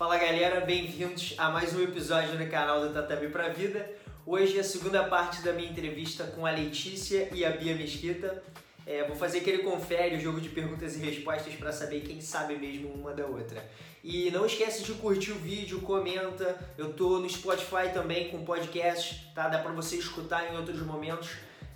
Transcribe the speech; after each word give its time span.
Fala 0.00 0.16
galera, 0.16 0.62
bem-vindos 0.62 1.34
a 1.36 1.50
mais 1.50 1.76
um 1.76 1.82
episódio 1.82 2.38
no 2.38 2.50
canal 2.50 2.80
do 2.80 2.94
Tatami 2.94 3.28
Pra 3.28 3.50
Vida. 3.50 3.86
Hoje 4.24 4.56
é 4.56 4.60
a 4.60 4.64
segunda 4.64 5.04
parte 5.04 5.42
da 5.42 5.52
minha 5.52 5.68
entrevista 5.68 6.24
com 6.24 6.46
a 6.46 6.50
Letícia 6.50 7.28
e 7.34 7.44
a 7.44 7.50
Bia 7.50 7.76
Mesquita. 7.76 8.42
É, 8.86 9.04
vou 9.04 9.14
fazer 9.14 9.40
aquele 9.40 9.58
confere, 9.58 10.16
o 10.16 10.20
jogo 10.20 10.40
de 10.40 10.48
perguntas 10.48 10.96
e 10.96 11.00
respostas 11.00 11.54
para 11.54 11.70
saber 11.70 12.00
quem 12.00 12.18
sabe 12.18 12.56
mesmo 12.56 12.88
uma 12.94 13.12
da 13.12 13.26
outra. 13.26 13.62
E 14.02 14.30
não 14.30 14.46
esquece 14.46 14.84
de 14.84 14.94
curtir 14.94 15.32
o 15.32 15.38
vídeo, 15.38 15.82
comenta. 15.82 16.58
Eu 16.78 16.94
tô 16.94 17.18
no 17.18 17.28
Spotify 17.28 17.92
também 17.92 18.30
com 18.30 18.42
podcast, 18.42 19.30
tá? 19.34 19.48
Dá 19.48 19.58
para 19.58 19.72
você 19.72 19.96
escutar 19.96 20.50
em 20.50 20.56
outros 20.56 20.80
momentos. 20.80 21.28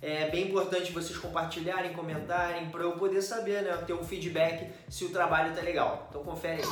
É 0.07 0.29
bem 0.29 0.49
importante 0.49 0.91
vocês 0.91 1.17
compartilharem, 1.17 1.91
comentarem, 1.91 2.69
para 2.69 2.83
eu 2.83 2.91
poder 2.91 3.23
saber, 3.23 3.63
né? 3.63 3.75
Ter 3.87 3.93
um 3.93 4.03
feedback 4.03 4.71
se 4.87 5.03
o 5.03 5.09
trabalho 5.09 5.55
tá 5.55 5.61
legal. 5.61 6.05
Então 6.07 6.23
confere 6.23 6.61
aí. 6.61 6.67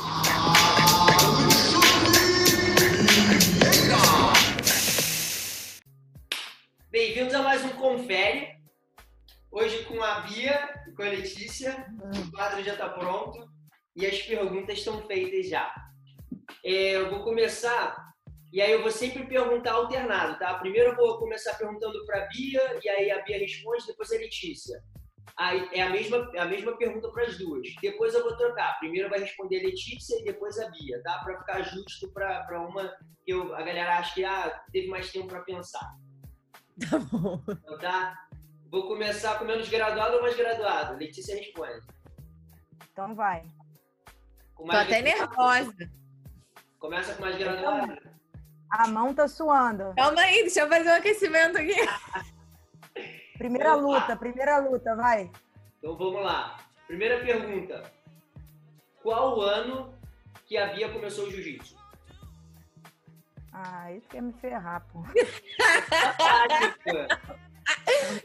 Bem-vindos 6.92 7.34
a 7.34 7.42
mais 7.42 7.64
um 7.64 7.70
Confere. 7.70 8.54
Hoje 9.50 9.82
com 9.82 10.00
a 10.00 10.20
Bia 10.20 10.84
e 10.86 10.92
com 10.92 11.02
a 11.02 11.06
Letícia. 11.06 11.92
O 12.00 12.30
quadro 12.30 12.62
já 12.62 12.74
está 12.74 12.88
pronto 12.88 13.50
e 13.96 14.06
as 14.06 14.22
perguntas 14.22 14.78
estão 14.78 15.04
feitas 15.08 15.48
já. 15.48 15.74
É, 16.64 16.94
eu 16.98 17.10
vou 17.10 17.24
começar 17.24 18.03
e 18.54 18.60
aí 18.60 18.70
eu 18.70 18.82
vou 18.82 18.90
sempre 18.92 19.26
perguntar 19.26 19.72
alternado, 19.72 20.38
tá? 20.38 20.54
Primeiro 20.60 20.90
eu 20.90 20.96
vou 20.96 21.18
começar 21.18 21.54
perguntando 21.54 22.06
para 22.06 22.22
a 22.22 22.26
Bia 22.28 22.78
e 22.84 22.88
aí 22.88 23.10
a 23.10 23.20
Bia 23.20 23.36
responde, 23.36 23.84
depois 23.84 24.12
a 24.12 24.14
Letícia. 24.14 24.80
Aí 25.36 25.68
é 25.72 25.82
a 25.82 25.90
mesma, 25.90 26.30
a 26.38 26.44
mesma 26.44 26.76
pergunta 26.76 27.10
para 27.10 27.24
as 27.24 27.36
duas. 27.36 27.66
Depois 27.82 28.14
eu 28.14 28.22
vou 28.22 28.36
trocar. 28.36 28.78
Primeiro 28.78 29.10
vai 29.10 29.18
responder 29.18 29.58
a 29.58 29.62
Letícia 29.64 30.20
e 30.20 30.24
depois 30.24 30.56
a 30.60 30.70
Bia, 30.70 31.02
tá? 31.02 31.18
Para 31.24 31.40
ficar 31.40 31.62
justo 31.62 32.12
para 32.12 32.60
uma 32.60 32.96
que 33.24 33.32
eu, 33.32 33.52
a 33.56 33.62
galera 33.62 33.98
acha 33.98 34.14
que 34.14 34.24
ah, 34.24 34.62
teve 34.70 34.86
mais 34.86 35.10
tempo 35.10 35.26
para 35.26 35.40
pensar. 35.40 35.90
Tá 36.88 36.98
bom. 36.98 37.40
Então, 37.48 37.78
tá? 37.78 38.16
Vou 38.70 38.86
começar 38.86 39.36
com 39.36 39.44
menos 39.44 39.68
graduado 39.68 40.14
ou 40.14 40.22
mais 40.22 40.36
graduado? 40.36 40.96
Letícia 40.96 41.36
responde. 41.36 41.84
Então 42.92 43.16
vai. 43.16 43.48
Tô 44.56 44.70
até 44.70 45.02
nervosa. 45.02 45.90
Começa 46.78 47.14
com 47.14 47.22
mais 47.22 47.36
graduado. 47.36 48.03
A 48.70 48.88
mão 48.88 49.14
tá 49.14 49.28
suando. 49.28 49.92
Calma 49.96 50.20
aí, 50.20 50.42
deixa 50.42 50.60
eu 50.60 50.68
fazer 50.68 50.88
um 50.90 50.94
aquecimento 50.94 51.58
aqui. 51.58 51.74
Primeira 53.38 53.74
Opa. 53.76 53.82
luta, 53.82 54.16
primeira 54.16 54.58
luta, 54.58 54.94
vai. 54.94 55.30
Então 55.78 55.96
vamos 55.96 56.22
lá. 56.22 56.56
Primeira 56.86 57.20
pergunta. 57.24 57.82
Qual 59.02 59.36
o 59.38 59.40
ano 59.42 59.92
que 60.46 60.56
a 60.56 60.72
Bia 60.72 60.88
começou 60.92 61.26
o 61.26 61.30
jiu-jitsu? 61.30 61.76
Ah, 63.52 63.92
isso 63.92 64.08
quer 64.08 64.22
me 64.22 64.32
ferrar, 64.34 64.86
pô. 64.92 65.02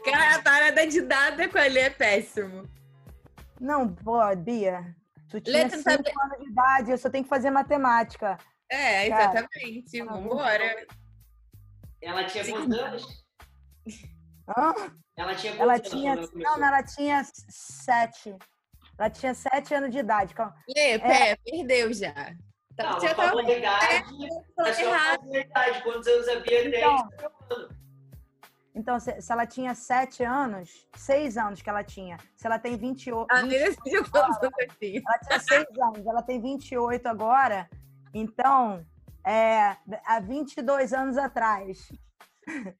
Cara, 0.04 0.36
a 0.36 0.42
parada 0.42 0.86
de 0.86 1.00
dada 1.02 1.48
com 1.48 1.58
ele 1.58 1.78
é 1.78 1.90
péssimo. 1.90 2.68
Não, 3.60 3.88
pô, 3.92 4.18
Bia. 4.36 4.94
Tu 5.28 5.40
tinha 5.40 5.62
Letra, 5.64 5.78
5 5.78 5.90
sabe- 5.90 6.12
anos 6.22 6.38
de 6.38 6.50
idade, 6.50 6.90
eu 6.90 6.98
só 6.98 7.10
tenho 7.10 7.24
que 7.24 7.30
fazer 7.30 7.50
matemática. 7.50 8.38
É, 8.70 9.08
Cara, 9.08 9.24
exatamente. 9.24 9.98
tá 9.98 10.04
bom. 10.04 10.22
Vambora. 10.22 10.86
Ela 12.00 12.24
tinha 12.24 12.44
quantos 12.48 12.78
anos? 12.78 13.24
Hã? 14.48 14.74
Ela 15.16 15.34
tinha 15.34 15.52
quantos 15.52 15.60
Ela 15.60 15.72
anos 15.74 15.90
tinha. 15.90 16.16
Não, 16.16 16.58
não, 16.58 16.66
ela 16.66 16.82
tinha 16.82 17.22
sete. 17.48 18.34
Ela 18.96 19.10
tinha 19.10 19.34
sete 19.34 19.74
anos 19.74 19.90
de 19.90 19.98
idade. 19.98 20.34
Lê, 20.76 20.98
pé, 20.98 21.36
perdeu 21.44 21.92
já. 21.92 22.14
Tá, 22.76 22.92
Não, 22.92 23.00
já 23.00 23.14
tava 23.14 23.28
falou 23.30 23.44
a 23.46 23.50
idade. 23.50 23.86
É 23.86 24.72
falando 24.74 25.36
idade. 25.36 25.82
Quantos 25.82 26.06
anos 26.06 26.28
a 26.28 26.36
Bia 26.40 26.70
tem? 26.70 26.78
Então, 26.78 27.68
então 28.74 29.00
se, 29.00 29.20
se 29.20 29.32
ela 29.32 29.46
tinha 29.46 29.74
sete 29.74 30.22
anos, 30.22 30.86
seis 30.94 31.36
anos 31.36 31.60
que 31.60 31.68
ela 31.68 31.82
tinha. 31.82 32.16
Se 32.36 32.46
ela 32.46 32.58
tem 32.58 32.76
28. 32.76 33.26
A 33.30 33.42
20 33.42 33.50
menina 33.50 33.64
decidiu 33.70 34.10
quantos 34.10 34.36
anos 34.38 34.54
eu 34.58 34.68
tinha. 34.78 35.02
Ela 35.06 35.18
tinha 35.18 35.40
seis 35.40 35.66
anos, 35.78 36.06
ela 36.06 36.22
tem 36.22 36.40
28 36.40 37.06
agora. 37.08 37.68
Então, 38.12 38.84
é, 39.24 39.76
há 40.04 40.20
22 40.20 40.92
anos 40.92 41.16
atrás. 41.16 41.90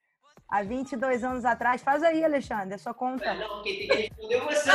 Há 0.51 0.65
22 0.65 1.23
anos 1.23 1.45
atrás. 1.45 1.81
Faz 1.81 2.03
aí, 2.03 2.25
Alexandre, 2.25 2.75
a 2.75 2.79
sua 2.79 2.93
conta. 2.93 3.35
Não, 3.35 3.63
quem 3.63 3.87
tem 3.87 3.89
que 3.89 3.95
responder 3.95 4.35
é 4.35 4.41
você. 4.41 4.71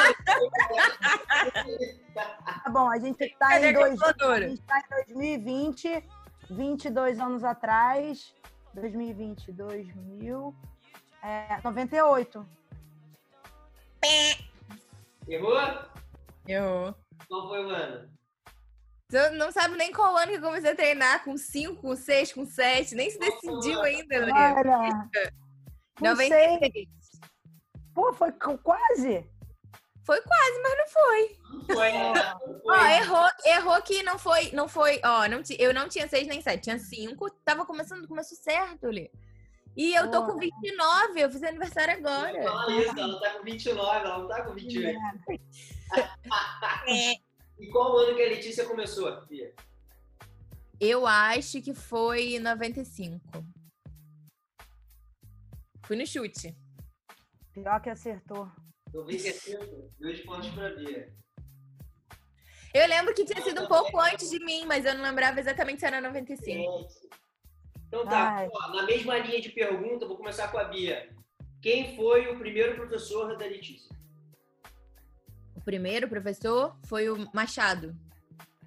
Tá 2.16 2.70
bom, 2.70 2.90
a 2.90 2.98
gente 2.98 3.22
está 3.22 3.60
em, 3.60 3.74
dois, 3.74 4.02
a 4.02 4.40
gente 4.40 4.62
tá 4.62 4.80
em 4.80 5.06
2020, 5.08 6.02
22 6.50 7.20
anos 7.20 7.44
atrás. 7.44 8.34
2020, 8.74 9.52
2000. 9.52 10.56
É, 11.22 11.60
98. 11.62 12.48
Errou? 15.28 15.58
Eu. 16.48 16.96
Qual 17.28 17.50
foi 17.50 17.66
o 17.66 17.70
ano? 17.70 18.15
Você 19.10 19.30
não 19.32 19.52
sabe 19.52 19.76
nem 19.78 19.92
qual 19.92 20.18
ano 20.18 20.32
que 20.32 20.38
eu 20.38 20.42
comecei 20.42 20.72
a 20.72 20.76
treinar, 20.76 21.24
com 21.24 21.38
5, 21.38 21.76
com 21.82 21.96
6, 21.96 22.34
com 22.34 22.46
7, 22.46 22.96
nem 22.96 23.10
se 23.10 23.20
decidiu 23.20 23.82
ainda, 23.82 24.18
Lê. 24.18 24.32
Olha, 24.32 25.10
não 26.02 26.12
96. 26.12 26.60
sei. 26.60 26.88
Pô, 27.94 28.12
foi 28.14 28.32
qu- 28.32 28.58
quase. 28.58 29.30
Foi 30.04 30.22
quase, 30.22 30.62
mas 30.62 30.78
não 30.78 30.88
foi. 30.88 31.38
Não 31.52 31.66
foi, 31.76 31.92
né? 31.94 32.14
Não 32.48 32.62
foi. 32.62 32.78
Ó, 32.78 32.86
errou, 32.86 33.30
errou 33.46 33.82
que 33.84 34.04
não 34.04 34.18
foi, 34.20 34.52
não 34.52 34.68
foi, 34.68 35.00
ó, 35.04 35.28
não 35.28 35.42
eu 35.58 35.74
não 35.74 35.88
tinha 35.88 36.08
6 36.08 36.28
nem 36.28 36.42
7, 36.42 36.64
tinha 36.64 36.80
5, 36.80 37.30
tava 37.46 37.66
começando, 37.66 38.08
começou 38.08 38.38
certo, 38.38 38.88
Lê. 38.88 39.10
E 39.78 39.94
eu 39.94 40.10
tô 40.10 40.22
com 40.22 40.34
Boa. 40.34 40.40
29, 40.40 41.20
eu 41.22 41.30
fiz 41.30 41.44
aniversário 41.44 41.94
agora. 41.96 42.42
falar 42.44 42.70
isso, 42.72 43.00
ela 43.00 43.20
tá 43.20 43.30
com 43.32 43.44
29, 43.44 44.06
ela 44.08 44.18
não 44.20 44.28
tá 44.28 44.44
com 44.44 44.54
28. 44.54 45.00
É. 46.88 47.16
E 47.60 47.68
qual 47.68 47.98
ano 47.98 48.16
que 48.16 48.24
a 48.24 48.30
Letícia 48.30 48.66
começou, 48.66 49.26
Bia? 49.28 49.54
Eu 50.80 51.08
acho 51.08 51.62
que 51.62 51.74
foi 51.74 52.38
95. 52.40 53.22
Fui 55.86 55.96
no 55.96 56.06
chute. 56.06 56.56
Pior 57.54 57.82
que 57.82 57.90
acertou. 57.90 58.52
95, 58.94 59.92
dois 60.00 60.22
pontos 60.22 60.50
pra 60.50 60.76
Bia. 60.76 61.14
Eu 62.74 62.88
lembro 62.88 63.14
que 63.14 63.24
tinha 63.24 63.42
sido 63.42 63.64
um 63.64 63.68
pouco 63.68 63.98
antes 64.00 64.30
de 64.30 64.44
mim, 64.44 64.66
mas 64.66 64.84
eu 64.86 64.94
não 64.96 65.04
lembrava 65.04 65.40
exatamente 65.40 65.80
se 65.80 65.86
era 65.86 66.02
95. 66.02 66.90
Então 67.88 68.06
tá, 68.06 68.46
ó, 68.52 68.76
na 68.76 68.84
mesma 68.84 69.18
linha 69.20 69.40
de 69.40 69.50
pergunta, 69.50 70.04
eu 70.04 70.10
vou 70.10 70.18
começar 70.18 70.50
com 70.50 70.58
a 70.58 70.66
Bia. 70.66 71.10
Quem 71.62 71.96
foi 71.96 72.28
o 72.28 72.38
primeiro 72.38 72.76
professor 72.76 73.38
da 73.38 73.46
Letícia? 73.46 73.96
O 75.66 75.72
primeiro 75.76 76.08
professor 76.08 76.76
foi 76.86 77.09
o 77.09 77.28
Machado. 77.34 77.96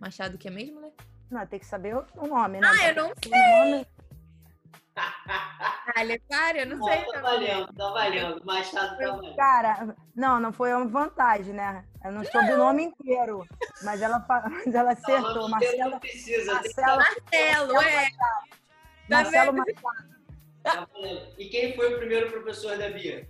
Machado 0.00 0.36
que 0.36 0.48
é 0.48 0.50
mesmo, 0.50 0.80
né? 0.80 0.90
Não, 1.30 1.46
tem 1.46 1.60
que 1.60 1.64
saber 1.64 1.94
o 1.94 2.04
o 2.16 2.26
nome, 2.26 2.58
né? 2.60 2.66
Ah, 2.68 2.88
eu 2.88 2.94
não 2.96 3.06
O 3.10 3.70
nome- 3.70 3.86
Ah, 4.96 6.02
Letário, 6.02 6.62
eu 6.62 6.66
não 6.66 6.76
Não, 6.78 6.86
sei. 6.88 6.96
tá 6.98 7.04
também. 7.06 7.22
valendo, 7.22 7.72
tá 7.72 7.90
valendo. 7.92 8.44
Machado 8.44 8.98
tá 8.98 9.10
valendo. 9.12 9.36
Cara, 9.36 9.96
não, 10.12 10.40
não 10.40 10.52
foi 10.52 10.74
uma 10.74 10.88
vantagem, 10.88 11.54
né? 11.54 11.84
Eu 12.04 12.10
não 12.10 12.24
soube 12.24 12.50
o 12.54 12.58
nome 12.58 12.82
inteiro, 12.82 13.46
mas 13.84 14.02
ela, 14.02 14.18
mas 14.66 14.74
ela 14.74 14.90
acertou. 14.90 15.34
não, 15.36 15.48
Marcelo, 15.50 15.90
não 15.92 16.00
precisa. 16.00 16.46
que 16.58 16.80
Marcelo, 16.80 16.96
Marcelo, 16.98 17.80
é. 17.80 18.08
Marcelo 19.08 19.52
Tá 19.52 19.52
Machado. 19.52 20.08
tá. 20.64 20.88
E 21.38 21.48
quem 21.48 21.76
foi 21.76 21.94
o 21.94 21.98
primeiro 21.98 22.28
professor 22.28 22.76
da 22.76 22.90
Bia? 22.90 23.28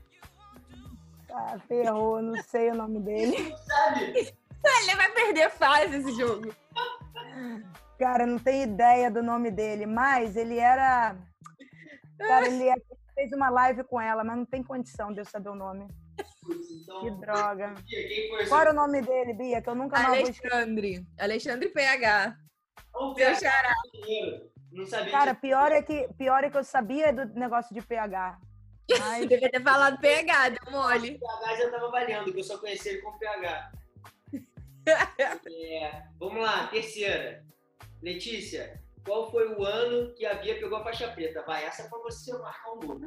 Ah, 1.41 1.57
ferrou, 1.69 2.21
não 2.21 2.35
sei 2.43 2.71
o 2.71 2.75
nome 2.75 2.99
dele. 3.01 3.55
Sabe? 3.67 4.35
Ele 4.83 4.97
vai 4.97 5.11
perder 5.13 5.51
fase 5.51 5.97
esse 5.97 6.13
jogo. 6.17 6.53
Cara, 7.99 8.27
não 8.27 8.39
tenho 8.39 8.65
ideia 8.65 9.09
do 9.11 9.23
nome 9.23 9.51
dele, 9.51 9.87
mas 9.87 10.37
ele 10.37 10.59
era. 10.59 11.17
Cara, 12.19 12.47
ele 12.47 12.69
era- 12.69 12.81
fez 13.15 13.33
uma 13.33 13.49
live 13.51 13.85
com 13.85 14.01
ela, 14.01 14.25
mas 14.25 14.37
não 14.37 14.45
tem 14.45 14.63
condição 14.63 15.13
de 15.13 15.21
eu 15.21 15.25
saber 15.25 15.49
o 15.51 15.55
nome. 15.55 15.87
Então, 16.83 17.01
Que 17.01 17.11
droga. 17.13 17.75
O 17.77 18.49
Qual 18.49 18.61
era 18.61 18.71
o 18.71 18.75
nome 18.75 19.01
dele, 19.03 19.33
Bia? 19.35 19.63
Que 19.63 19.69
eu 19.69 19.75
nunca 19.75 19.99
mais. 20.01 20.23
Alexandre. 20.25 21.07
Alexandre 21.19 21.69
PH. 21.69 22.37
Seu 22.93 23.15
PH? 23.15 23.75
Não 24.73 24.87
sabia 24.87 25.11
Cara, 25.13 25.35
pior 25.35 25.71
é 25.73 25.83
que, 25.83 26.09
pior 26.17 26.43
é 26.45 26.51
que 26.51 26.57
eu 26.57 26.65
sabia 26.65 27.13
do 27.13 27.27
negócio 27.39 27.73
de 27.75 27.81
PH. 27.81 28.39
Mas 28.99 29.29
Devia 29.29 29.51
ter 29.51 29.63
falado 29.63 29.99
PH, 30.01 30.49
deu 30.51 30.73
mole. 30.73 31.17
O 31.17 31.19
PH 31.21 31.57
já 31.57 31.71
tava 31.71 31.91
valendo, 31.91 32.33
que 32.33 32.41
eu 32.41 32.45
só 32.45 32.59
conheci 32.59 32.89
ele 32.91 33.03
como 33.03 33.19
PH. 33.19 33.73
É, 34.91 36.03
vamos 36.19 36.43
lá, 36.43 36.67
terceira. 36.69 37.45
Letícia, 38.03 38.83
qual 39.05 39.31
foi 39.31 39.47
o 39.55 39.63
ano 39.63 40.15
que 40.15 40.25
a 40.25 40.35
Bia 40.35 40.59
pegou 40.59 40.79
a 40.79 40.83
faixa 40.83 41.09
preta? 41.09 41.43
Vai, 41.43 41.67
essa 41.67 41.83
é 41.83 41.89
pra 41.89 41.99
você 41.99 42.33
marcar 42.39 42.73
um 42.73 42.81
gol. 42.81 43.01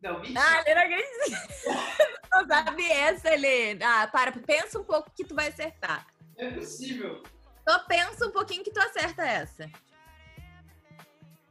Não, 0.00 0.20
mentira. 0.20 0.40
Ah, 0.40 0.64
ele 0.66 1.04
não 2.32 2.46
sabe 2.46 2.90
essa, 2.90 3.34
Helena. 3.34 4.02
Ah, 4.02 4.06
para, 4.06 4.32
pensa 4.32 4.78
um 4.78 4.84
pouco 4.84 5.10
que 5.10 5.24
tu 5.24 5.34
vai 5.34 5.48
acertar. 5.48 6.06
Não 6.38 6.46
é 6.46 6.50
possível. 6.52 7.22
Só 7.68 7.80
pensa 7.80 8.26
um 8.26 8.30
pouquinho 8.30 8.64
que 8.64 8.70
tu 8.70 8.80
acerta 8.80 9.26
essa. 9.26 9.68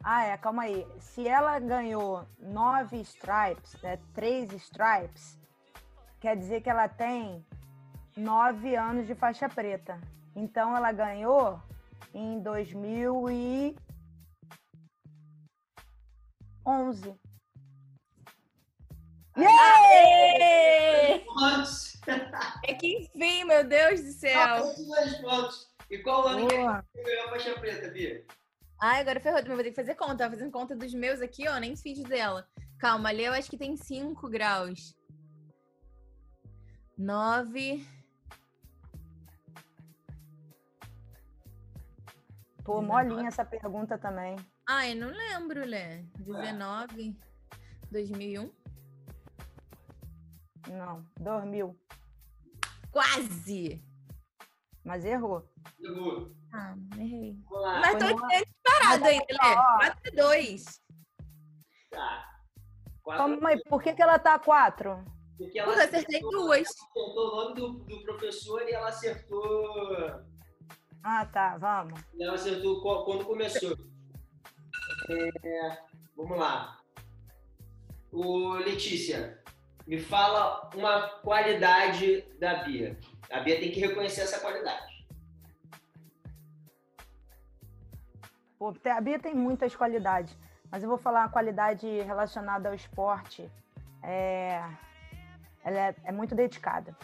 Ah, 0.09 0.23
é, 0.23 0.37
calma 0.37 0.63
aí. 0.63 0.87
Se 1.01 1.27
ela 1.27 1.59
ganhou 1.59 2.25
nove 2.39 2.95
stripes, 3.01 3.75
né, 3.81 3.99
três 4.13 4.49
stripes, 4.53 5.37
quer 6.21 6.37
dizer 6.37 6.61
que 6.61 6.69
ela 6.69 6.87
tem 6.87 7.45
nove 8.15 8.73
anos 8.73 9.05
de 9.05 9.13
faixa 9.13 9.49
preta. 9.49 9.99
Então 10.33 10.73
ela 10.77 10.93
ganhou 10.93 11.61
em 12.13 12.39
2011. 12.39 13.75
Aê! 19.35 21.19
Pontos. 21.25 22.01
É 22.65 22.73
que 22.75 22.99
enfim, 22.99 23.43
meu 23.43 23.67
Deus 23.67 24.01
do 24.01 24.11
céu. 24.13 24.73
Dois 24.87 25.17
pontos. 25.17 25.69
E 25.91 25.97
qual 25.97 26.29
ano 26.29 26.47
que 26.47 26.55
Boa. 26.55 26.85
você 26.95 27.03
ganhou 27.03 27.25
a 27.25 27.29
faixa 27.31 27.59
preta, 27.59 27.89
Bia? 27.89 28.25
Ai, 28.79 29.01
agora 29.01 29.19
ferrou, 29.19 29.39
mas 29.39 29.47
vou 29.47 29.63
ter 29.63 29.71
que 29.71 29.75
fazer 29.75 29.95
conta. 29.95 30.17
Tava 30.17 30.35
fazendo 30.35 30.51
conta 30.51 30.75
dos 30.75 30.93
meus 30.93 31.19
aqui, 31.21 31.47
ó, 31.47 31.57
nem 31.57 31.75
fiz 31.75 32.01
dela. 32.03 32.47
Calma, 32.77 33.09
ali 33.09 33.23
eu 33.25 33.33
acho 33.33 33.49
que 33.49 33.57
tem 33.57 33.75
5 33.75 34.29
graus. 34.29 34.95
9. 36.97 37.85
Pô, 42.63 42.81
molinha 42.81 43.29
essa 43.29 43.45
pergunta 43.45 43.97
também. 43.97 44.35
Ai, 44.67 44.93
não 44.93 45.09
lembro, 45.09 45.65
Lé. 45.65 46.03
19. 46.19 47.17
2001. 47.89 48.51
Não, 50.69 51.03
dormiu. 51.19 51.79
Quase! 52.91 53.86
Mas 54.87 55.03
errou. 55.03 55.45
Errou. 55.83 56.31
Ah, 56.53 56.73
errei. 56.97 57.37
Lá. 57.51 57.81
Mas 57.81 57.91
tô 57.99 58.05
disparado 58.07 59.01
Mas 59.01 59.03
ainda, 59.03 59.25
ó. 59.43 59.77
4 59.79 59.99
e 60.05 60.11
2. 60.15 60.65
Tá. 61.91 62.39
Quatro. 63.03 63.23
Calma 63.25 63.49
aí, 63.49 63.61
por 63.63 63.83
que, 63.83 63.93
que 63.93 64.01
ela 64.01 64.17
tá 64.17 64.39
quatro? 64.39 65.03
Porque 65.37 65.59
ela 65.59 65.73
Porra, 65.73 65.83
acertei 65.83 66.21
duas. 66.21 66.69
acertou 66.69 67.03
o 67.13 67.35
nome 67.35 67.55
do, 67.55 67.73
do 67.83 68.03
professor 68.03 68.61
e 68.63 68.71
ela 68.71 68.87
acertou. 68.87 70.23
Ah, 71.03 71.25
tá, 71.25 71.57
vamos. 71.57 71.99
e 72.15 72.23
Ela 72.23 72.35
acertou 72.35 72.81
quando 73.03 73.25
começou. 73.25 73.77
É, 75.09 75.77
vamos 76.15 76.39
lá. 76.39 76.79
O 78.11 78.53
Letícia, 78.53 79.43
me 79.85 79.99
fala 79.99 80.69
uma 80.73 81.09
qualidade 81.19 82.21
da 82.39 82.63
Bia. 82.63 82.97
A 83.29 83.39
Bia 83.41 83.59
tem 83.59 83.71
que 83.71 83.79
reconhecer 83.79 84.21
essa 84.21 84.39
qualidade. 84.39 85.05
Pô, 88.57 88.73
a 88.85 89.01
Bia 89.01 89.19
tem 89.19 89.35
muitas 89.35 89.75
qualidades, 89.75 90.35
mas 90.71 90.81
eu 90.81 90.89
vou 90.89 90.97
falar 90.97 91.21
uma 91.21 91.29
qualidade 91.29 91.87
relacionada 92.01 92.69
ao 92.69 92.75
esporte. 92.75 93.49
É... 94.03 94.63
Ela 95.63 95.79
é, 95.79 95.95
é 96.05 96.11
muito 96.11 96.33
dedicada. 96.33 96.95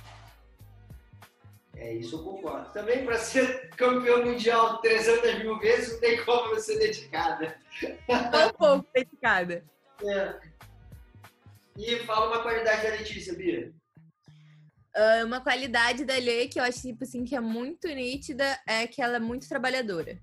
É 1.76 1.92
isso 1.94 2.16
eu 2.18 2.24
concordo. 2.24 2.72
Também 2.72 3.04
para 3.04 3.18
ser 3.18 3.70
campeão 3.72 4.24
mundial 4.24 4.78
300 4.80 5.40
mil 5.40 5.60
vezes, 5.60 5.94
não 5.94 6.00
tem 6.00 6.24
como 6.24 6.54
não 6.54 6.60
ser 6.60 6.80
dedicada. 6.80 7.58
Um 8.10 8.54
pouco 8.54 8.88
dedicada. 8.94 9.66
É. 10.04 10.40
E 11.78 11.98
fala 12.00 12.28
uma 12.28 12.44
qualidade 12.44 12.84
da 12.84 12.90
Letícia, 12.90 13.36
Bia. 13.36 13.74
Ah, 14.96 15.24
uma 15.26 15.42
qualidade 15.42 16.06
da 16.06 16.14
Lê 16.16 16.48
que 16.48 16.60
eu 16.60 16.64
acho 16.64 16.82
tipo 16.82 17.04
assim, 17.04 17.26
que 17.26 17.36
é 17.36 17.40
muito 17.40 17.88
nítida 17.88 18.60
é 18.68 18.86
que 18.86 19.02
ela 19.02 19.16
é 19.18 19.20
muito 19.20 19.48
trabalhadora. 19.50 20.22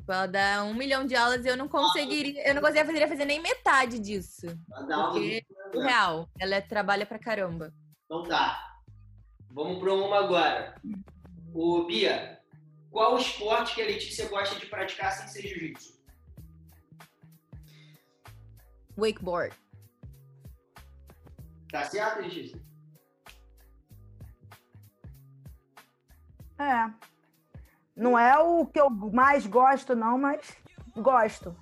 Tipo, 0.00 0.12
ela 0.12 0.26
dá 0.26 0.64
um 0.64 0.74
milhão 0.74 1.06
de 1.06 1.14
aulas 1.14 1.44
e 1.44 1.48
eu 1.48 1.56
não 1.56 1.68
conseguiria, 1.68 2.46
eu 2.48 2.54
não 2.54 2.60
conseguiria 2.60 3.08
fazer 3.08 3.24
nem 3.24 3.40
metade 3.40 3.98
disso. 3.98 4.46
Porque- 5.12 5.44
O 5.74 5.80
real. 5.80 6.28
Ela 6.40 6.56
é- 6.56 6.60
trabalha 6.60 7.06
pra 7.06 7.18
caramba. 7.18 7.72
Então 8.04 8.22
tá. 8.24 8.80
Vamos 9.50 9.78
para 9.78 9.92
uma 9.94 10.18
agora. 10.18 10.74
O 11.54 11.84
Bia, 11.86 12.40
qual 12.90 13.16
esporte 13.16 13.74
que 13.76 13.82
a 13.82 13.86
Letícia 13.86 14.28
gosta 14.28 14.58
de 14.58 14.66
praticar 14.66 15.12
sem 15.12 15.28
ser 15.28 15.42
jiu-jitsu? 15.48 15.94
Wakeboard. 18.98 19.54
Tá 21.70 21.84
certo, 21.84 22.20
Letícia? 22.20 22.60
É. 26.58 26.90
Não 27.96 28.18
é 28.18 28.38
o 28.38 28.66
que 28.66 28.80
eu 28.80 28.90
mais 28.90 29.46
gosto, 29.46 29.94
não, 29.94 30.18
mas 30.18 30.40
gosto. 30.96 31.56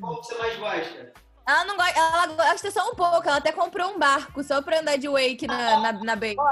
Qual 0.00 0.20
que 0.20 0.26
você 0.26 0.38
mais 0.38 0.56
gosta? 0.58 1.12
Ela 1.46 1.64
não 1.64 1.76
gosta, 1.76 1.98
ela 1.98 2.26
gosta 2.26 2.70
só 2.70 2.90
um 2.90 2.94
pouco. 2.94 3.26
Ela 3.26 3.38
até 3.38 3.50
comprou 3.50 3.90
um 3.90 3.98
barco 3.98 4.42
só 4.44 4.62
pra 4.62 4.80
andar 4.80 4.96
de 4.96 5.08
wake 5.08 5.46
na, 5.46 5.80
na, 5.80 5.92
na 5.92 6.16
Bay. 6.16 6.36
Tão 6.36 6.46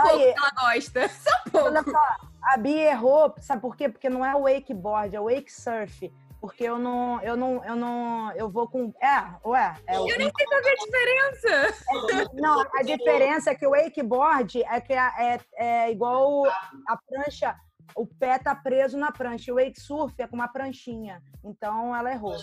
aí. 0.00 0.08
pouco 0.08 0.18
que 0.18 0.34
ela 0.38 0.50
gosta. 0.60 1.08
Só 1.54 1.58
um 1.58 1.64
Olha 1.64 1.82
pouco. 1.82 1.98
só, 1.98 2.16
a 2.42 2.56
Bia 2.58 2.90
errou, 2.90 3.34
sabe 3.40 3.62
por 3.62 3.74
quê? 3.76 3.88
Porque 3.88 4.10
não 4.10 4.24
é 4.24 4.34
wakeboard, 4.34 5.16
é 5.16 5.20
wake 5.20 5.50
surf. 5.50 6.12
Porque 6.44 6.64
eu 6.64 6.78
não, 6.78 7.22
eu 7.22 7.38
não, 7.38 7.64
eu 7.64 7.74
não, 7.74 8.30
eu 8.32 8.50
vou 8.50 8.68
com. 8.68 8.92
É, 9.02 9.48
ué, 9.48 9.74
é. 9.86 9.96
Eu 9.96 10.18
nem 10.18 10.30
sei 10.30 10.46
qual 10.46 10.60
é 10.60 10.70
a 10.70 10.74
diferença. 10.74 12.34
Não, 12.34 12.60
a 12.60 12.82
diferença 12.82 13.50
é 13.50 13.54
que 13.54 13.66
o 13.66 13.70
wakeboard 13.70 14.62
é 14.62 14.78
que 14.78 14.92
é, 14.92 15.10
é, 15.18 15.40
é 15.56 15.90
igual 15.90 16.44
a 16.86 16.98
prancha, 17.08 17.56
o 17.96 18.06
pé 18.06 18.38
tá 18.38 18.54
preso 18.54 18.98
na 18.98 19.10
prancha. 19.10 19.54
O 19.54 19.56
wake 19.56 19.80
surf 19.80 20.14
é 20.18 20.26
com 20.26 20.36
uma 20.36 20.46
pranchinha. 20.46 21.22
Então 21.42 21.96
ela 21.96 22.12
errou. 22.12 22.36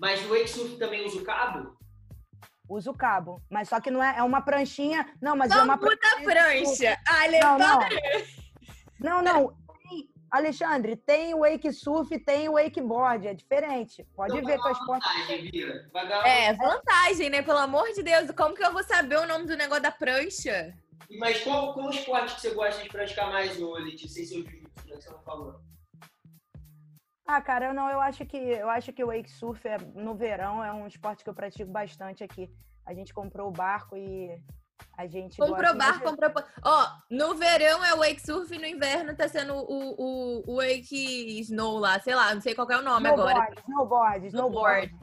Mas 0.00 0.24
o 0.24 0.28
wake 0.30 0.48
surf 0.48 0.76
também 0.76 1.06
usa 1.06 1.20
o 1.20 1.24
cabo? 1.24 1.76
Usa 2.68 2.90
o 2.90 2.98
cabo. 2.98 3.40
Mas 3.48 3.68
só 3.68 3.78
que 3.80 3.92
não 3.92 4.02
é, 4.02 4.18
é 4.18 4.24
uma 4.24 4.40
pranchinha. 4.40 5.08
Não, 5.22 5.36
mas 5.36 5.52
é 5.52 5.62
uma 5.62 5.78
puta 5.78 6.08
prancha. 6.24 6.98
Ai, 7.08 7.28
Não, 7.38 7.56
não. 7.56 7.78
Não, 8.98 9.22
não. 9.22 9.65
Alexandre, 10.36 10.96
tem 10.96 11.34
o 11.34 11.40
wake 11.40 11.72
surf 11.72 12.14
e 12.14 12.18
tem 12.18 12.48
o 12.48 12.52
wakeboard. 12.54 13.26
É 13.28 13.34
diferente. 13.34 14.04
Pode 14.14 14.36
Então 14.36 14.46
ver 14.46 14.54
é 14.54 14.60
uma 14.60 14.72
esporte. 14.72 15.04
vantagem, 15.04 15.50
Bia. 15.50 15.88
Vai 15.92 16.08
dar 16.08 16.18
uma 16.20 16.28
É, 16.28 16.52
vantagem, 16.52 17.30
né? 17.30 17.42
Pelo 17.42 17.58
amor 17.58 17.92
de 17.92 18.02
Deus. 18.02 18.30
Como 18.32 18.54
que 18.54 18.64
eu 18.64 18.72
vou 18.72 18.82
saber 18.84 19.18
o 19.18 19.26
nome 19.26 19.46
do 19.46 19.56
negócio 19.56 19.82
da 19.82 19.90
prancha? 19.90 20.74
Mas 21.18 21.42
qual, 21.42 21.72
qual 21.74 21.90
esporte 21.90 22.34
que 22.34 22.40
você 22.40 22.50
gosta 22.54 22.82
de 22.82 22.88
praticar 22.88 23.30
mais, 23.30 23.56
Letícia, 23.58 24.08
sem 24.08 24.24
ser 24.24 24.38
o 24.38 24.50
jiu-jitsu, 24.50 24.88
já 24.88 24.96
que 24.96 25.02
você 25.04 25.10
não 25.10 25.22
falou? 25.22 25.60
Ah, 27.28 27.40
cara, 27.40 27.66
eu 27.66 27.74
não, 27.74 27.88
eu 27.90 28.00
acho 28.00 28.24
que 28.24 28.36
eu 28.36 28.68
acho 28.70 28.92
que 28.92 29.02
o 29.02 29.08
wake 29.08 29.30
surf 29.30 29.66
é, 29.66 29.78
no 29.78 30.14
verão 30.14 30.62
é 30.62 30.72
um 30.72 30.86
esporte 30.86 31.24
que 31.24 31.30
eu 31.30 31.34
pratico 31.34 31.70
bastante 31.70 32.22
aqui. 32.22 32.48
A 32.84 32.94
gente 32.94 33.12
comprou 33.12 33.48
o 33.48 33.52
barco 33.52 33.96
e 33.96 34.40
a 34.96 35.06
gente 35.06 35.36
Comprou 35.36 35.56
gosta 35.58 35.74
bar, 35.74 35.90
muito- 35.98 36.04
comprou. 36.10 36.30
pa- 36.30 36.44
Ó, 36.64 36.86
no 37.10 37.34
verão 37.34 37.84
é 37.84 37.94
wake 37.96 38.20
surf 38.24 38.54
e 38.54 38.58
no 38.58 38.66
inverno 38.66 39.14
tá 39.14 39.28
sendo 39.28 39.54
o, 39.54 39.94
o, 40.00 40.52
o 40.52 40.56
wake 40.56 41.40
snow 41.40 41.78
lá, 41.78 42.00
sei 42.00 42.14
lá, 42.14 42.34
não 42.34 42.40
sei 42.40 42.54
qual 42.54 42.66
que 42.66 42.72
é 42.72 42.78
o 42.78 42.82
nome 42.82 43.08
agora. 43.08 43.52
snowboard, 43.66 44.26
snowboard, 44.26 44.26
snowboard. 44.28 44.96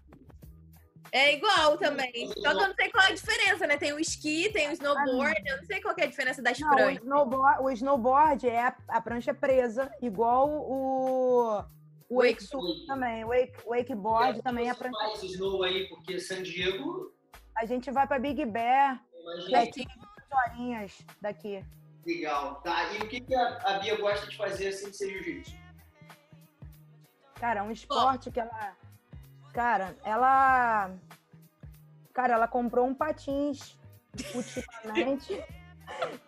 É 1.11 1.35
igual 1.35 1.77
também. 1.77 2.27
Só 2.27 2.33
que 2.33 2.47
eu 2.47 2.53
não 2.67 2.73
sei 2.73 2.89
qual 2.89 3.05
é 3.05 3.09
a 3.11 3.13
diferença, 3.13 3.67
né? 3.67 3.77
Tem 3.77 3.93
o 3.93 3.99
esqui, 3.99 4.49
tem 4.51 4.67
o 4.69 4.71
snowboard, 4.71 5.43
eu 5.47 5.57
não 5.57 5.63
sei 5.65 5.79
qual 5.79 5.93
é 5.95 6.03
a 6.03 6.07
diferença 6.07 6.41
das 6.41 6.59
Não, 6.59 6.69
o 6.69 6.75
pranchas. 6.75 7.03
snowboard, 7.03 7.61
o 7.63 7.69
snowboard 7.69 8.49
é 8.49 8.63
a, 8.63 8.75
a 8.89 8.99
prancha 9.01 9.31
presa, 9.31 9.91
igual 10.01 10.49
o, 10.49 11.63
o 12.09 12.15
wake 12.17 12.41
surf 12.43 12.87
também. 12.87 13.23
O 13.25 13.27
wake, 13.27 13.53
wakeboard 13.63 14.41
também 14.41 14.67
é 14.67 14.71
a 14.71 14.75
prancha. 14.75 14.97
faz 14.97 15.21
snow 15.21 15.61
aí, 15.61 15.87
porque 15.89 16.19
San 16.19 16.41
Diego, 16.41 17.13
A 17.55 17.65
gente 17.65 17.91
vai 17.91 18.07
pra 18.07 18.17
Big 18.17 18.43
Bear, 18.47 18.99
imagina 19.23 19.57
é 19.59 19.65
15 19.67 19.87
horinhas 20.31 20.97
daqui. 21.21 21.63
legal. 22.05 22.55
Tá, 22.61 22.91
e 22.93 22.97
o 22.99 23.07
que, 23.07 23.21
que 23.21 23.35
a, 23.35 23.57
a 23.63 23.79
Bia 23.79 23.97
gosta 23.97 24.27
de 24.27 24.35
fazer 24.37 24.71
sem 24.73 24.91
ser 24.93 25.09
jiu-jitsu? 25.11 25.55
Cara, 27.35 27.59
é 27.59 27.63
um 27.63 27.71
esporte 27.71 28.31
que 28.31 28.39
ela. 28.39 28.75
Cara, 29.53 29.95
ela. 30.03 30.91
Cara, 32.13 32.33
ela 32.33 32.47
comprou 32.47 32.85
um 32.87 32.93
patins 32.93 33.77
ultimamente. 34.35 35.43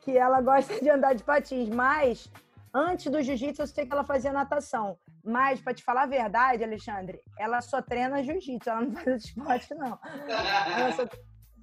que 0.02 0.18
ela 0.18 0.42
gosta 0.42 0.80
de 0.82 0.90
andar 0.90 1.14
de 1.14 1.24
patins. 1.24 1.70
Mas, 1.70 2.30
antes 2.74 3.12
do 3.12 3.22
jiu-jitsu, 3.22 3.62
eu 3.62 3.68
sei 3.68 3.86
que 3.86 3.94
ela 3.94 4.04
fazia 4.04 4.32
natação. 4.34 4.98
Mas, 5.24 5.60
pra 5.62 5.74
te 5.74 5.84
falar 5.84 6.04
a 6.04 6.08
verdade, 6.08 6.64
Alexandre, 6.64 7.20
ela 7.40 7.62
só 7.62 7.82
treina 7.82 8.22
jiu-jitsu, 8.24 8.70
ela 8.70 8.82
não 8.82 8.92
faz 8.92 9.26
esporte, 9.26 9.74
não. 9.74 9.98
Ela 10.78 10.92
só- 10.92 11.06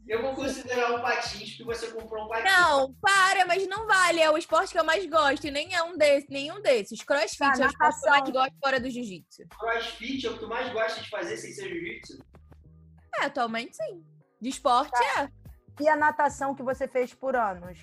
Eu 0.07 0.21
vou 0.21 0.35
considerar 0.35 0.93
o 0.93 1.01
patins, 1.01 1.51
porque 1.51 1.65
você 1.65 1.91
comprou 1.93 2.25
um 2.25 2.29
patins. 2.29 2.51
Não, 2.51 2.93
para, 2.95 3.47
mas 3.47 3.67
não 3.69 3.87
vale. 3.87 4.21
É 4.21 4.31
o 4.31 4.37
esporte 4.37 4.73
que 4.73 4.79
eu 4.79 4.85
mais 4.85 5.07
gosto. 5.07 5.47
E 5.47 5.51
nem 5.51 5.75
é 5.75 5.83
um 5.83 5.97
desses, 5.97 6.29
nenhum 6.29 6.61
desses. 6.61 7.03
Crossfit 7.03 7.39
Tá, 7.39 7.63
é 7.63 7.67
o 7.67 7.69
esporte 7.69 8.01
que 8.01 8.07
eu 8.07 8.11
mais 8.11 8.31
gosto 8.31 8.55
fora 8.63 8.81
do 8.81 8.91
jiu-jitsu. 8.91 9.43
Crossfit 9.59 10.27
é 10.27 10.31
o 10.31 10.35
que 10.35 10.41
tu 10.41 10.49
mais 10.49 10.73
gosta 10.73 11.01
de 11.01 11.09
fazer 11.09 11.37
sem 11.37 11.53
ser 11.53 11.69
jiu-jitsu? 11.69 12.19
É, 13.21 13.27
atualmente 13.27 13.77
sim. 13.77 14.05
De 14.41 14.49
esporte 14.49 15.01
é. 15.19 15.29
E 15.81 15.89
a 15.89 15.97
natação 15.97 16.55
que 16.55 16.63
você 16.63 16.89
fez 16.89 17.15
por 17.15 17.37
anos? 17.37 17.79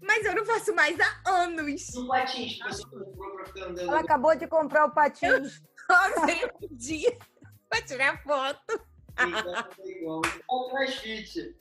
Mas 0.00 0.24
eu 0.24 0.34
não 0.34 0.44
faço 0.44 0.74
mais 0.74 0.98
há 0.98 1.30
anos. 1.30 1.94
E 1.94 1.98
o 1.98 2.08
patins 2.08 2.62
que 2.62 2.64
você 2.64 2.82
comprou 2.84 3.36
pra 3.36 3.46
ficar 3.46 3.64
andando? 3.66 3.88
Ela 3.88 4.00
acabou 4.00 4.34
de 4.36 4.46
comprar 4.46 4.86
o 4.86 4.90
patins. 4.90 5.62
Só 5.86 6.26
veio 6.26 6.50
um 6.62 6.74
dia 6.74 7.16
pra 7.68 7.82
tirar 7.82 8.22
foto. 8.22 8.93
Igual 9.84 10.22
o 10.48 10.70
crossfit. 10.70 11.56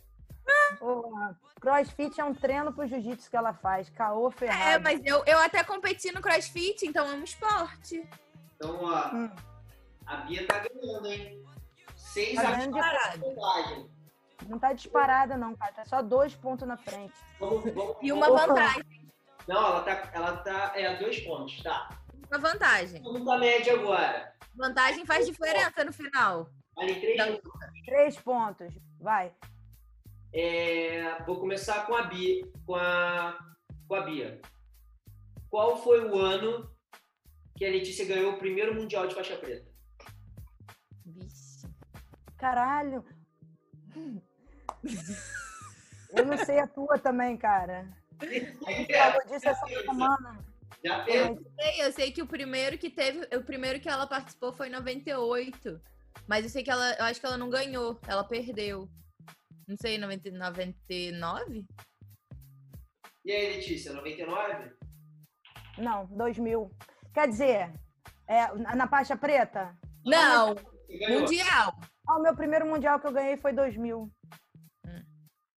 Porra, 0.78 1.40
Crossfit 1.62 2.20
é 2.20 2.24
um 2.26 2.34
treino 2.34 2.74
pro 2.74 2.86
jiu-jitsu 2.86 3.30
que 3.30 3.38
ela 3.38 3.54
faz. 3.54 3.90
Caô 3.90 4.30
ferrado. 4.30 4.62
É, 4.72 4.80
mas 4.80 5.02
eu, 5.06 5.24
eu 5.26 5.40
até 5.40 5.64
competi 5.64 6.12
no 6.12 6.22
crossfit, 6.22 6.86
então 6.86 7.08
é 7.08 7.14
um 7.14 7.24
esporte. 7.24 8.06
Então, 8.58 8.84
ó, 8.84 9.16
Hum, 9.16 9.32
a 10.06 10.18
Bia 10.18 10.46
tá 10.46 10.60
ganhando, 10.60 11.08
hein? 11.08 11.42
Seis 11.96 12.36
Tá 12.36 12.42
a 12.50 12.52
ganhando 12.52 12.74
vantagem. 12.74 13.90
não 14.48 14.60
tá 14.60 14.74
disparada, 14.74 15.38
não, 15.38 15.56
cara. 15.56 15.72
Tá 15.72 15.86
só 15.86 16.02
dois 16.02 16.36
pontos 16.36 16.68
na 16.68 16.76
frente. 16.76 17.14
Vamos, 17.40 17.64
vamos, 17.74 17.96
E 18.02 18.12
uma 18.12 18.28
vamos- 18.28 18.42
vantagem. 18.48 19.10
Não, 19.48 19.58
ela 19.66 19.82
tá, 19.84 20.10
ela 20.14 20.38
tá. 20.38 20.74
É, 20.76 20.98
dois 20.98 21.20
pontos, 21.22 21.62
tá. 21.64 21.90
Uma 22.30 22.40
vantagem. 22.40 23.02
Vamos 23.02 23.24
pra 23.24 23.38
média 23.38 23.74
agora. 23.74 24.34
Vantagem 24.56 25.06
faz 25.06 25.26
diferença 25.26 25.84
no 25.86 25.94
final. 25.94 26.50
Ali, 26.78 27.00
três 27.00 27.14
Então- 27.20 27.38
pontos. 27.42 27.70
Três 27.86 28.18
pontos. 28.20 28.74
Vai. 29.00 29.34
É, 30.34 31.22
vou 31.24 31.40
começar 31.40 31.86
com 31.86 31.94
a 31.96 32.04
Bia. 32.04 32.48
Com 32.66 32.76
a, 32.76 33.38
com 33.88 33.96
a 33.96 34.02
Bia. 34.02 34.42
Qual 35.50 35.78
foi 35.84 36.04
o 36.10 36.18
ano 36.18 36.70
que 37.56 37.66
a 37.66 37.70
Letícia 37.70 38.06
ganhou 38.06 38.34
o 38.34 38.38
primeiro 38.40 38.74
Mundial 38.74 39.08
de 39.08 39.14
faixa 39.14 39.36
preta? 39.38 39.70
Vixe. 41.06 41.68
Caralho. 42.38 43.04
Eu 46.12 46.26
não 46.26 46.38
sei 46.38 46.60
a 46.60 46.68
tua 46.68 46.98
também, 47.00 47.38
cara. 47.38 47.88
Gente 48.22 48.94
falou 48.98 49.26
disso 49.28 49.48
essa 49.48 49.66
semana. 49.68 50.46
Já 50.84 51.04
fez? 51.06 51.40
Sei, 51.60 51.86
eu 51.86 51.92
sei 51.92 52.12
que 52.12 52.22
o 52.22 52.28
primeiro 52.28 52.78
que 52.78 52.90
teve, 52.90 53.20
o 53.36 53.44
primeiro 53.44 53.80
que 53.80 53.88
ela 53.90 54.06
participou 54.08 54.52
foi 54.54 54.68
em 54.68 54.72
98. 54.72 55.80
Mas 56.28 56.44
eu 56.44 56.50
sei 56.50 56.64
que 56.64 56.72
ela, 56.72 56.94
eu 56.96 57.06
acho 57.06 57.20
que 57.20 57.26
ela 57.26 57.38
não 57.38 57.50
ganhou, 57.50 58.00
ela 58.08 58.24
perdeu. 58.24 58.90
Não 59.68 59.76
sei, 59.78 59.98
90, 59.98 60.32
99? 60.32 61.66
E 63.26 63.32
aí, 63.32 63.56
Letícia, 63.56 63.94
99? 63.94 64.74
Não, 65.78 66.06
2000. 66.08 66.70
Quer 67.14 67.28
dizer, 67.28 67.74
é, 68.28 68.54
na 68.76 68.88
faixa 68.88 69.16
preta? 69.16 69.78
Não, 70.06 70.56
mundial. 71.10 71.74
Ah, 72.08 72.18
o 72.18 72.22
meu 72.22 72.36
primeiro 72.36 72.66
mundial 72.66 73.00
que 73.00 73.08
eu 73.08 73.14
ganhei 73.14 73.38
foi 73.38 73.54
2000. 73.54 74.12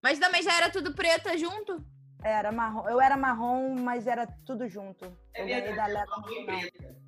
Mas 0.02 0.20
também 0.20 0.42
já 0.42 0.56
era 0.56 0.70
tudo 0.70 0.94
preta 0.94 1.36
junto? 1.36 1.84
Era 2.22 2.52
marrom. 2.52 2.88
Eu 2.88 3.00
era 3.00 3.16
marrom, 3.16 3.74
mas 3.74 4.06
era 4.06 4.26
tudo 4.44 4.68
junto. 4.68 5.04
É 5.34 5.42
Eu 5.42 5.46
ganhei 5.46 5.60
da 5.60 5.66
verdade, 5.66 5.92
Leva 5.92 6.06
marrom 6.06 6.30
e 6.30 6.46
preta. 6.46 7.05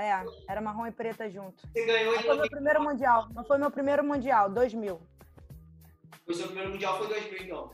É, 0.00 0.24
era 0.48 0.60
marrom 0.60 0.86
e 0.86 0.90
preta 0.92 1.28
junto. 1.30 1.62
Você 1.68 1.84
ganhou 1.84 2.14
em 2.14 2.16
foi 2.18 2.24
meu 2.26 2.36
90. 2.36 2.50
primeiro 2.50 2.82
mundial. 2.82 3.28
Não 3.34 3.44
foi 3.44 3.58
meu 3.58 3.70
primeiro 3.70 4.02
mundial, 4.04 4.50
2000. 4.50 5.00
O 6.26 6.32
seu 6.34 6.46
primeiro 6.46 6.70
Mundial 6.70 6.96
foi 6.98 7.08
2000, 7.08 7.42
então. 7.42 7.70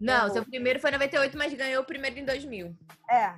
Não, 0.00 0.26
Eu- 0.28 0.32
seu 0.32 0.44
primeiro 0.44 0.78
foi 0.78 0.90
em 0.90 0.92
98, 0.92 1.36
mas 1.36 1.52
ganhou 1.54 1.82
o 1.82 1.86
primeiro 1.86 2.18
em 2.18 2.24
2000. 2.24 2.76
É. 3.10 3.34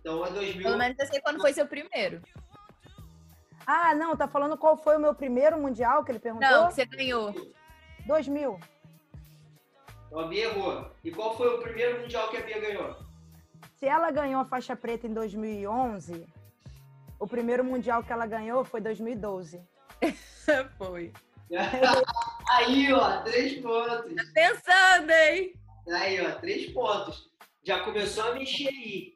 Então 0.00 0.24
é 0.24 0.30
2000. 0.30 0.62
Pelo 0.62 0.78
menos 0.78 0.98
eu 0.98 1.06
sei 1.06 1.20
quando 1.20 1.40
foi 1.40 1.52
seu 1.52 1.66
primeiro. 1.66 2.22
Ah, 3.66 3.94
não, 3.94 4.16
tá 4.16 4.26
falando 4.28 4.56
qual 4.56 4.76
foi 4.76 4.96
o 4.96 5.00
meu 5.00 5.14
primeiro 5.14 5.58
mundial 5.60 6.04
que 6.04 6.12
ele 6.12 6.18
perguntou? 6.20 6.48
Não, 6.48 6.68
que 6.68 6.74
você 6.74 6.86
ganhou. 6.86 7.34
2000. 8.06 8.58
Então 10.06 10.20
a 10.20 10.26
Bia 10.28 10.44
errou. 10.44 10.90
E 11.02 11.10
qual 11.10 11.36
foi 11.36 11.48
o 11.48 11.60
primeiro 11.60 12.00
Mundial 12.00 12.28
que 12.30 12.36
a 12.36 12.42
Bia 12.42 12.60
ganhou? 12.60 12.96
Se 13.74 13.86
ela 13.86 14.10
ganhou 14.10 14.40
a 14.40 14.44
faixa 14.44 14.74
preta 14.76 15.06
em 15.06 15.12
2011, 15.12 16.24
o 17.18 17.26
primeiro 17.26 17.64
mundial 17.64 18.02
que 18.02 18.12
ela 18.12 18.26
ganhou 18.26 18.64
foi 18.64 18.80
2012. 18.80 19.60
foi. 20.78 21.12
Aí, 22.50 22.92
ó, 22.92 23.22
três 23.22 23.60
pontos. 23.60 24.14
Pensando, 24.34 25.10
hein? 25.10 25.54
Aí, 25.88 26.20
ó, 26.26 26.32
três 26.40 26.72
pontos. 26.72 27.30
Já 27.64 27.82
começou 27.84 28.24
a 28.24 28.34
mexer 28.34 28.68
aí. 28.68 29.14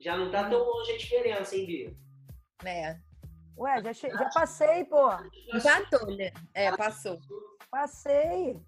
Já 0.00 0.16
não 0.16 0.30
tá 0.30 0.48
tão 0.48 0.58
longe 0.62 0.92
a 0.92 0.98
diferença, 0.98 1.56
hein, 1.56 1.66
Bia? 1.66 1.96
É. 2.64 2.98
Ué, 3.56 3.82
já, 3.82 3.92
che- 3.94 4.10
já 4.10 4.28
passei, 4.30 4.84
pô. 4.84 5.10
Empatou, 5.54 6.16
né? 6.16 6.32
É, 6.54 6.74
passou. 6.76 7.18
Passei. 7.70 8.58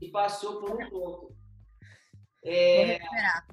E 0.00 0.08
passou 0.10 0.60
por 0.60 0.70
um 0.72 0.90
ponto. 0.90 1.20
Vou 2.42 2.52
É, 2.52 2.84
recuperar. 2.84 3.46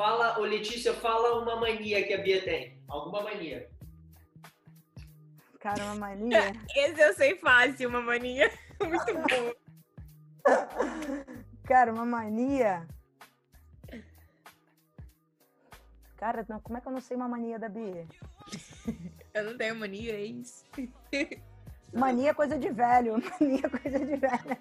Fala, 0.00 0.38
ô 0.38 0.44
Letícia, 0.44 0.94
fala 0.94 1.42
uma 1.42 1.56
mania 1.56 2.02
que 2.06 2.14
a 2.14 2.22
Bia 2.22 2.42
tem. 2.42 2.82
Alguma 2.88 3.22
mania. 3.22 3.68
Cara, 5.58 5.84
uma 5.84 5.94
mania. 5.94 6.40
Esse 6.74 7.02
eu 7.02 7.12
sei 7.12 7.36
fácil, 7.36 7.90
uma 7.90 8.00
mania. 8.00 8.50
Muito 8.80 9.12
bom. 9.12 9.52
Cara, 11.64 11.92
uma 11.92 12.06
mania. 12.06 12.88
Cara, 16.16 16.46
não, 16.48 16.60
como 16.60 16.78
é 16.78 16.80
que 16.80 16.88
eu 16.88 16.92
não 16.92 17.00
sei 17.02 17.14
uma 17.14 17.28
mania 17.28 17.58
da 17.58 17.68
Bia? 17.68 18.06
Eu 19.34 19.44
não 19.44 19.58
tenho 19.58 19.74
mania, 19.74 20.14
é 20.14 20.24
isso. 20.24 20.64
Mania 21.92 22.30
é 22.30 22.34
coisa 22.34 22.58
de 22.58 22.70
velho. 22.70 23.16
Mania 23.38 23.66
é 23.66 23.68
coisa 23.68 23.98
de 23.98 24.16
velho. 24.16 24.56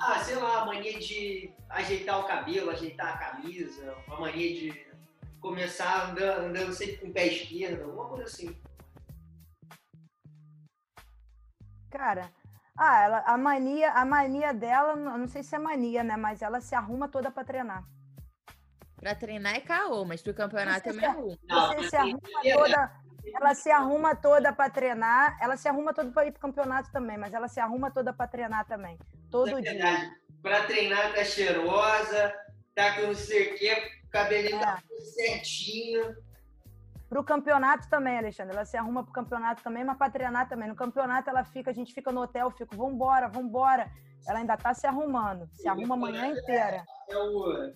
Ah, 0.00 0.24
sei 0.24 0.36
lá, 0.36 0.62
a 0.62 0.66
mania 0.66 0.98
de 0.98 1.52
ajeitar 1.68 2.20
o 2.20 2.24
cabelo, 2.24 2.70
ajeitar 2.70 3.14
a 3.14 3.18
camisa, 3.18 3.94
uma 4.06 4.20
mania 4.20 4.54
de 4.54 4.86
começar 5.40 6.10
andando, 6.10 6.46
andando 6.46 6.72
sempre 6.72 6.96
com 6.96 7.08
o 7.08 7.12
pé 7.12 7.26
esquerdo, 7.26 7.84
alguma 7.84 8.08
coisa 8.08 8.24
assim. 8.24 8.56
Cara, 11.90 12.30
ah, 12.78 13.02
ela, 13.02 13.18
a 13.26 13.36
mania, 13.36 13.92
a 13.92 14.04
mania 14.06 14.54
dela, 14.54 14.96
não 14.96 15.18
não 15.18 15.28
sei 15.28 15.42
se 15.42 15.54
é 15.54 15.58
mania, 15.58 16.02
né? 16.02 16.16
Mas 16.16 16.40
ela 16.40 16.60
se 16.62 16.74
arruma 16.74 17.08
toda 17.08 17.30
pra 17.30 17.44
treinar. 17.44 17.84
Pra 18.96 19.14
treinar 19.14 19.54
é 19.54 19.60
caô, 19.60 20.04
mas 20.04 20.22
pro 20.22 20.32
campeonato 20.32 20.88
é 20.88 20.92
meio 20.92 21.12
ruim. 21.12 21.38
Não, 21.48 21.74
Você 21.74 21.90
se 21.90 21.96
arruma 21.96 22.20
é 22.44 22.54
toda, 22.54 22.99
ela 23.34 23.54
se 23.54 23.70
arruma 23.70 24.14
toda 24.14 24.52
pra 24.52 24.68
treinar, 24.70 25.36
ela 25.40 25.56
se 25.56 25.68
arruma 25.68 25.92
toda 25.94 26.10
pra 26.10 26.26
ir 26.26 26.32
pro 26.32 26.40
campeonato 26.40 26.90
também, 26.92 27.16
mas 27.18 27.32
ela 27.32 27.48
se 27.48 27.60
arruma 27.60 27.90
toda 27.90 28.12
pra 28.12 28.26
treinar 28.26 28.66
também, 28.66 28.98
todo 29.30 29.58
É 29.58 29.60
dia. 29.60 30.10
Pra 30.42 30.64
treinar 30.64 31.14
tá 31.14 31.24
cheirosa, 31.24 32.34
tá 32.74 32.94
com 32.96 33.08
não 33.08 33.14
sei 33.14 33.52
o 33.52 33.58
quê, 33.58 34.00
o 34.06 34.10
cabelinho 34.10 34.56
É. 34.56 34.60
tá 34.60 34.82
tudo 34.88 35.00
certinho. 35.02 36.16
Pro 37.08 37.24
campeonato 37.24 37.88
também, 37.90 38.16
Alexandre. 38.16 38.54
Ela 38.54 38.64
se 38.64 38.76
arruma 38.76 39.02
pro 39.02 39.12
campeonato 39.12 39.64
também, 39.64 39.82
mas 39.84 39.98
pra 39.98 40.08
treinar 40.08 40.48
também. 40.48 40.68
No 40.68 40.76
campeonato 40.76 41.28
ela 41.28 41.42
fica, 41.42 41.70
a 41.70 41.74
gente 41.74 41.92
fica 41.92 42.12
no 42.12 42.22
hotel, 42.22 42.52
fica, 42.52 42.76
vambora, 42.76 43.28
vambora. 43.28 43.90
Ela 44.28 44.38
ainda 44.38 44.56
tá 44.56 44.72
se 44.72 44.86
arrumando. 44.86 45.48
Se 45.54 45.66
arruma 45.66 45.96
a 45.96 45.98
manhã 45.98 46.28
inteira. 46.28 46.84
É 47.08 47.16
o. 47.16 47.72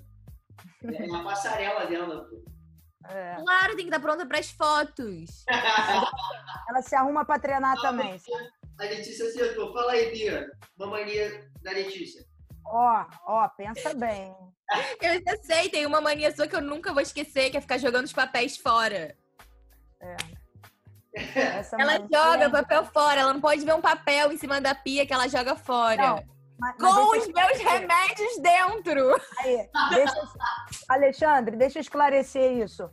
É 0.85 1.05
uma 1.07 1.25
passarela 1.25 1.85
dela, 1.87 2.29
pô. 2.31 2.45
É. 3.11 3.37
Claro, 3.37 3.77
tem 3.77 3.85
que 3.87 3.95
estar 3.95 4.01
pronta 4.01 4.27
pras 4.27 4.51
fotos. 4.51 5.45
Ela 6.69 6.83
se 6.83 6.95
arruma 6.95 7.25
pra 7.25 7.39
treinar 7.39 7.81
também. 7.81 8.21
A 8.79 8.85
Letícia 8.85 9.27
acertou. 9.27 9.73
Fala 9.73 9.93
aí, 9.93 10.11
Bia. 10.11 10.51
Uma 10.79 10.89
mania 10.89 11.51
da 11.63 11.71
Letícia. 11.73 12.25
Ó, 12.67 13.05
ó, 13.27 13.49
pensa 13.49 13.95
bem. 13.95 14.35
Eu 15.01 15.23
já 15.23 15.37
sei, 15.43 15.69
tem 15.69 15.87
uma 15.87 16.01
mania 16.01 16.35
sua 16.35 16.49
que 16.49 16.57
eu 16.57 16.63
nunca 16.63 16.91
vou 16.91 17.03
esquecer, 17.03 17.51
que 17.51 17.57
é 17.59 17.61
ficar 17.61 17.77
jogando 17.77 18.07
os 18.07 18.15
papéis 18.15 18.57
fora. 18.57 19.15
Essa 21.15 21.77
Ela 21.79 21.99
joga 21.99 22.49
o 22.49 22.51
papel 22.51 22.85
fora, 22.87 23.21
ela 23.21 23.33
não 23.33 23.41
pode 23.41 23.65
ver 23.65 23.75
um 23.75 23.81
papel 23.81 24.33
em 24.33 24.39
cima 24.39 24.61
da 24.61 24.75
pia 24.75 25.07
que 25.07 25.13
ela 25.13 25.29
joga 25.29 25.55
fora. 25.55 26.03
Não, 26.03 26.25
Mas- 26.59 26.77
mas 26.79 26.95
Com 26.95 27.11
os 27.19 27.27
eu 27.27 27.33
meus 27.35 27.59
remédios 27.59 28.39
dentro. 28.41 29.21
Aí, 29.41 29.69
deixa 29.91 30.19
eu- 30.19 30.29
Alexandre, 30.89 31.57
deixa 31.57 31.79
eu 31.79 31.81
esclarecer 31.81 32.53
isso. 32.59 32.89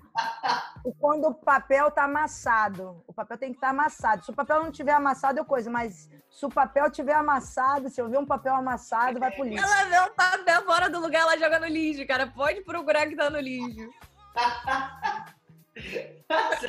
O- 0.84 0.94
Quando 0.96 1.25
o 1.27 1.34
papel 1.34 1.91
tá 1.91 2.06
amassado, 2.06 3.03
o 3.08 3.13
papel 3.13 3.38
tem 3.38 3.50
que 3.51 3.58
estar 3.58 3.70
amassado. 3.70 4.24
Se 4.25 4.32
o 4.32 4.36
papel 4.36 4.63
não 4.63 4.72
tiver 4.72 4.94
amassado, 4.94 5.39
eu 5.39 5.46
coisa, 5.46 5.70
mas 5.70 6.10
se 6.30 6.46
o 6.46 6.50
papel 6.50 6.89
tiver 6.91 7.13
amassado, 7.13 7.89
se 7.89 8.01
eu 8.01 8.10
ver 8.10 8.18
um 8.18 8.25
papel 8.25 8.56
amassado, 8.56 9.20
vai 9.20 9.32
pro 9.32 9.44
lixo. 9.44 9.63
Ela 9.63 9.84
vê 9.86 10.12
um 10.12 10.15
papel 10.15 10.65
fora 10.65 10.89
do 10.89 11.00
lugar, 11.00 11.22
ela 11.22 11.38
joga 11.38 11.60
no 11.60 11.68
lixo, 11.68 12.06
cara. 12.08 12.25
Pode 12.27 12.62
procurar 12.62 13.06
que 13.08 13.15
tá 13.15 13.30
no 13.30 13.39
lixo. 13.39 13.89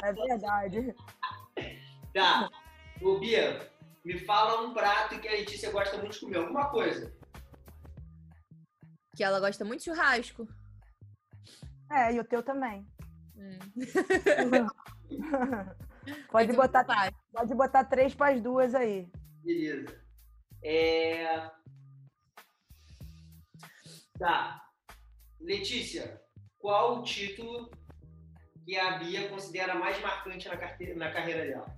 É 0.02 0.12
verdade. 0.12 0.94
Tá. 2.14 2.48
Ô, 3.00 3.18
Bia, 3.18 3.70
me 4.04 4.18
fala 4.18 4.62
um 4.62 4.74
prato 4.74 5.20
que 5.20 5.28
a 5.28 5.32
Letícia 5.32 5.70
gosta 5.70 5.96
muito 5.98 6.14
de 6.14 6.20
comer. 6.20 6.38
Alguma 6.38 6.70
coisa. 6.70 7.12
Que 9.16 9.22
ela 9.22 9.40
gosta 9.40 9.64
muito 9.64 9.80
de 9.80 9.84
churrasco. 9.86 10.46
É, 11.90 12.14
e 12.14 12.20
o 12.20 12.24
teu 12.24 12.42
também. 12.42 12.86
Hum. 13.36 13.58
Pode 16.30 16.48
Mas 16.48 16.56
botar, 16.56 16.84
faz. 16.84 17.14
pode 17.32 17.54
botar 17.54 17.84
três 17.84 18.14
para 18.14 18.34
as 18.34 18.40
duas 18.40 18.74
aí. 18.74 19.08
Beleza. 19.44 20.02
É... 20.64 21.50
Tá. 24.18 24.60
Letícia, 25.40 26.20
qual 26.58 26.98
o 26.98 27.02
título 27.02 27.70
que 28.64 28.76
a 28.76 28.98
Bia 28.98 29.28
considera 29.28 29.74
mais 29.74 30.00
marcante 30.00 30.48
na, 30.48 30.56
carteira, 30.56 30.94
na 30.96 31.12
carreira 31.12 31.46
dela? 31.46 31.76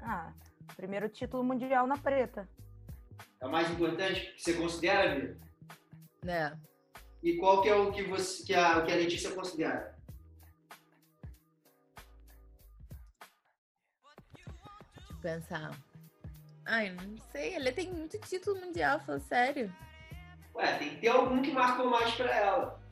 Ah, 0.00 0.32
primeiro 0.76 1.08
título 1.08 1.42
mundial 1.42 1.86
na 1.86 1.96
preta. 1.96 2.48
É 3.40 3.46
o 3.46 3.50
mais 3.50 3.70
importante 3.70 4.32
que 4.32 4.42
você 4.42 4.54
considera, 4.54 5.14
Bia? 5.14 5.36
É. 6.26 6.56
E 7.22 7.36
qual 7.38 7.62
que 7.62 7.68
é 7.68 7.74
o 7.74 7.90
que, 7.92 8.02
você, 8.04 8.44
que, 8.44 8.54
a, 8.54 8.82
que 8.82 8.92
a 8.92 8.96
Letícia 8.96 9.30
considera? 9.32 9.96
Deixa 14.34 14.50
eu 15.10 15.16
pensar. 15.20 15.78
Ai, 16.64 16.90
não 16.90 17.16
sei. 17.32 17.54
Ele 17.56 17.72
tem 17.72 17.92
muito 17.92 18.18
título 18.18 18.60
mundial, 18.60 19.00
falando 19.00 19.22
sério. 19.22 19.72
Ué, 20.54 20.78
tem 20.78 20.90
que 20.90 20.96
ter 20.96 21.08
algum 21.08 21.42
que 21.42 21.52
marcou 21.52 21.90
mais 21.90 22.14
pra 22.14 22.34
ela. 22.34 22.85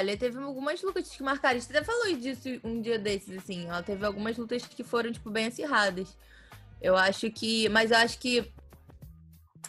Ele 0.00 0.16
teve 0.16 0.38
algumas 0.38 0.82
lutas 0.82 1.08
que 1.08 1.22
marcaram. 1.22 1.58
Gente 1.58 1.70
até 1.76 1.84
falou 1.84 2.14
disso 2.16 2.48
um 2.62 2.80
dia 2.80 2.98
desses, 2.98 3.36
assim. 3.38 3.66
Ela 3.66 3.82
teve 3.82 4.04
algumas 4.04 4.36
lutas 4.36 4.64
que 4.66 4.84
foram, 4.84 5.12
tipo, 5.12 5.30
bem 5.30 5.46
acirradas. 5.46 6.16
Eu 6.80 6.96
acho 6.96 7.30
que. 7.30 7.68
Mas 7.68 7.90
eu 7.90 7.98
acho 7.98 8.18
que. 8.18 8.52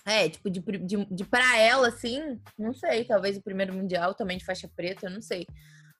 É, 0.06 0.30
tipo, 0.30 0.50
de, 0.50 0.60
de, 0.60 1.06
de 1.06 1.24
pra 1.26 1.58
ela, 1.58 1.88
assim, 1.88 2.40
não 2.58 2.74
sei. 2.74 3.06
Talvez 3.06 3.38
o 3.38 3.42
primeiro 3.42 3.74
mundial 3.74 4.14
também 4.14 4.38
de 4.38 4.46
faixa 4.46 4.70
preta, 4.76 5.08
eu 5.08 5.12
não 5.12 5.22
sei. 5.22 5.48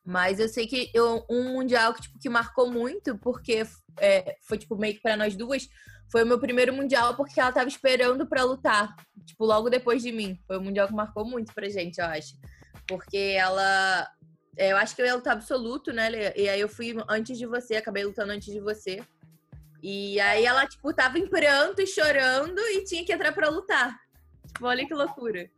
Mas 0.06 0.40
eu 0.40 0.48
sei 0.48 0.68
que 0.68 0.92
eu, 0.94 1.26
um 1.28 1.54
mundial 1.54 1.94
que, 1.94 2.04
tipo, 2.04 2.20
que 2.20 2.30
marcou 2.30 2.70
muito, 2.70 3.18
porque 3.18 3.64
é, 4.00 4.36
foi, 4.44 4.60
tipo, 4.60 4.78
meio 4.78 4.94
que 4.94 5.02
pra 5.02 5.18
nós 5.18 5.36
duas, 5.36 5.68
foi 6.12 6.24
o 6.24 6.28
meu 6.28 6.40
primeiro 6.40 6.72
mundial, 6.72 7.16
porque 7.16 7.40
ela 7.40 7.52
tava 7.52 7.68
esperando 7.68 8.28
pra 8.28 8.44
lutar. 8.44 8.96
Tipo, 9.26 9.46
logo 9.46 9.70
depois 9.70 10.04
de 10.04 10.12
mim. 10.12 10.40
Foi 10.46 10.60
um 10.60 10.64
mundial 10.64 10.88
que 10.88 10.94
marcou 10.94 11.26
muito 11.26 11.54
pra 11.54 11.68
gente, 11.70 11.98
eu 11.98 12.06
acho. 12.06 12.36
Porque 12.88 13.36
ela. 13.38 14.08
é, 14.58 14.72
Eu 14.72 14.78
acho 14.78 14.96
que 14.96 15.02
eu 15.02 15.06
ia 15.06 15.16
lutar 15.16 15.34
absoluto, 15.34 15.92
né? 15.92 16.10
Lê? 16.10 16.34
E 16.36 16.50
aí 16.50 16.60
eu 16.60 16.70
fui 16.70 16.96
antes 17.10 17.38
de 17.38 17.46
você, 17.46 17.76
acabei 17.76 18.04
lutando 18.04 18.32
antes 18.32 18.52
de 18.54 18.60
você. 18.60 19.04
E 19.82 20.20
aí 20.20 20.46
ela, 20.46 20.66
tipo, 20.68 20.94
tava 20.94 21.20
em 21.20 21.28
pranto 21.28 21.82
e 21.82 21.88
chorando 21.88 22.60
e 22.60 22.84
tinha 22.84 23.06
que 23.06 23.14
entrar 23.14 23.32
pra 23.32 23.50
lutar. 23.50 23.96
Tipo, 24.48 24.66
olha 24.66 24.86
que 24.88 24.94
loucura. 24.94 25.50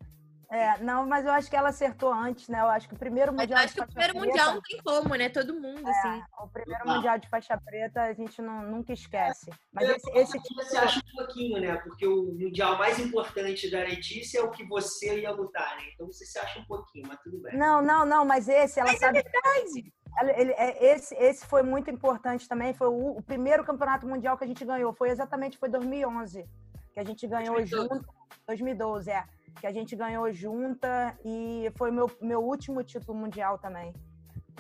É, 0.50 0.78
não, 0.80 1.06
mas 1.06 1.26
eu 1.26 1.32
acho 1.34 1.50
que 1.50 1.56
ela 1.58 1.70
acertou 1.70 2.12
antes, 2.14 2.48
né? 2.48 2.62
Eu 2.62 2.68
acho 2.68 2.88
que 2.88 2.94
o 2.96 2.98
primeiro 2.98 3.34
Mas 3.34 3.50
eu 3.52 3.58
mundial 3.58 3.66
acho 3.66 3.74
que 3.76 3.82
o 3.82 3.86
primeiro 3.88 4.14
preta, 4.14 4.28
mundial 4.28 4.54
não 4.54 4.62
tem 4.62 4.82
como, 4.82 5.16
né? 5.16 5.30
Todo 5.30 5.54
mundo, 5.60 5.86
assim. 5.90 6.24
o 6.42 6.48
primeiro 6.48 6.88
mundial 6.88 7.18
de 7.20 7.28
faixa 7.28 7.60
preta 7.66 8.02
a 8.04 8.14
gente 8.14 8.42
não, 8.42 8.62
nunca 8.64 8.94
esquece. 8.94 9.52
Mas 9.74 9.90
Eu- 9.90 9.96
esse, 9.98 10.10
esse 10.12 10.40
Você 10.56 10.78
acha 10.78 11.00
um 11.00 11.16
pouquinho, 11.18 11.60
né? 11.60 11.76
Porque 11.78 12.08
o 12.08 12.32
mundial 12.34 12.78
mais 12.78 12.98
importante 12.98 13.70
da 13.70 13.80
Letícia 13.80 14.40
é 14.40 14.42
o 14.42 14.50
que 14.50 14.64
você 14.66 15.20
ia 15.20 15.32
lutar, 15.32 15.76
né? 15.76 15.84
Então 15.94 16.08
você 16.08 16.26
se 16.26 16.40
acha 16.40 16.60
um 16.60 16.66
pouquinho, 16.66 17.06
mas 17.10 17.20
tudo 17.22 17.42
bem. 17.42 17.58
Não, 17.58 17.82
não, 17.82 18.06
não, 18.06 18.24
mas 18.24 18.48
esse, 18.48 18.80
ela 18.80 18.92
Mas 18.92 19.02
é 19.02 19.06
sabe. 19.06 19.22
verdade. 19.22 19.94
ela- 20.18 20.40
ele- 20.40 20.54
é, 20.54 20.96
esse, 20.96 21.14
esse 21.16 21.46
foi 21.46 21.62
muito 21.62 21.92
importante 21.92 22.48
também. 22.48 22.74
Foi 22.74 22.88
o, 22.88 23.18
o 23.18 23.22
primeiro 23.22 23.66
campeonato 23.66 24.08
mundial 24.08 24.38
que 24.38 24.46
a 24.46 24.48
gente 24.48 24.64
ganhou. 24.64 24.94
Foi 24.94 25.10
exatamente 25.10 25.58
foi 25.58 25.68
2011 25.68 26.46
que 26.94 27.00
a 27.02 27.04
gente 27.04 27.28
ganhou 27.28 27.56
2012. 27.56 27.90
junto. 28.00 28.18
2012, 28.48 29.12
é. 29.12 29.24
Que 29.60 29.68
a 29.68 29.72
gente 29.72 29.96
ganhou 29.96 30.32
junta 30.32 31.18
e 31.26 31.72
foi 31.76 31.92
meu, 31.92 32.10
meu 32.22 32.42
último 32.42 32.84
título 32.84 33.18
mundial 33.18 33.58
também. 33.58 33.94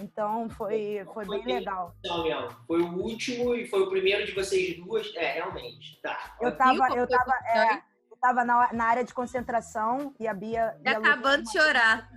Então 0.01 0.49
foi, 0.49 1.05
foi 1.13 1.25
bem 1.25 1.43
legal. 1.45 1.95
Não, 2.03 2.23
mesmo. 2.23 2.49
Foi 2.67 2.81
o 2.81 2.93
último 2.97 3.55
e 3.55 3.67
foi 3.67 3.81
o 3.81 3.89
primeiro 3.89 4.25
de 4.25 4.33
vocês 4.33 4.77
duas. 4.77 5.11
É, 5.15 5.33
realmente. 5.33 5.99
Tá. 6.01 6.35
Eu 6.39 6.55
tava, 6.55 6.87
eu 6.89 7.07
foi 7.07 7.17
tava, 7.17 7.33
é, 7.47 7.75
eu 8.11 8.17
tava 8.21 8.45
na, 8.45 8.73
na 8.73 8.85
área 8.85 9.03
de 9.03 9.13
concentração 9.13 10.13
e 10.19 10.27
a 10.27 10.33
Bia. 10.33 10.77
Tá 10.83 10.91
acabando 10.91 11.43
de 11.43 11.51
chorar. 11.51 12.09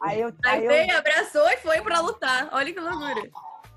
Aí 0.00 0.20
eu, 0.20 0.28
Aí 0.44 0.58
aí 0.58 0.64
eu 0.64 0.68
veio, 0.68 0.96
abraçou 0.96 1.48
e 1.48 1.56
foi 1.58 1.80
pra 1.82 2.00
lutar. 2.00 2.48
Olha 2.52 2.72
que 2.72 2.80
loucura. 2.80 3.30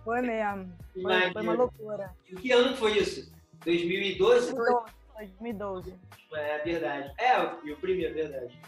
foi 0.04 0.22
mesmo. 0.22 0.74
Foi, 0.94 1.32
foi 1.32 1.42
uma 1.42 1.54
loucura. 1.54 2.16
Em 2.30 2.36
que 2.36 2.52
ano 2.52 2.76
foi 2.76 2.98
isso? 2.98 3.32
2012? 3.64 4.54
2012. 4.54 4.97
2012. 5.18 6.00
É 6.34 6.60
verdade. 6.64 7.14
É, 7.18 7.36
e 7.66 7.72
o 7.72 7.78
primeiro, 7.78 8.14
verdade. 8.14 8.62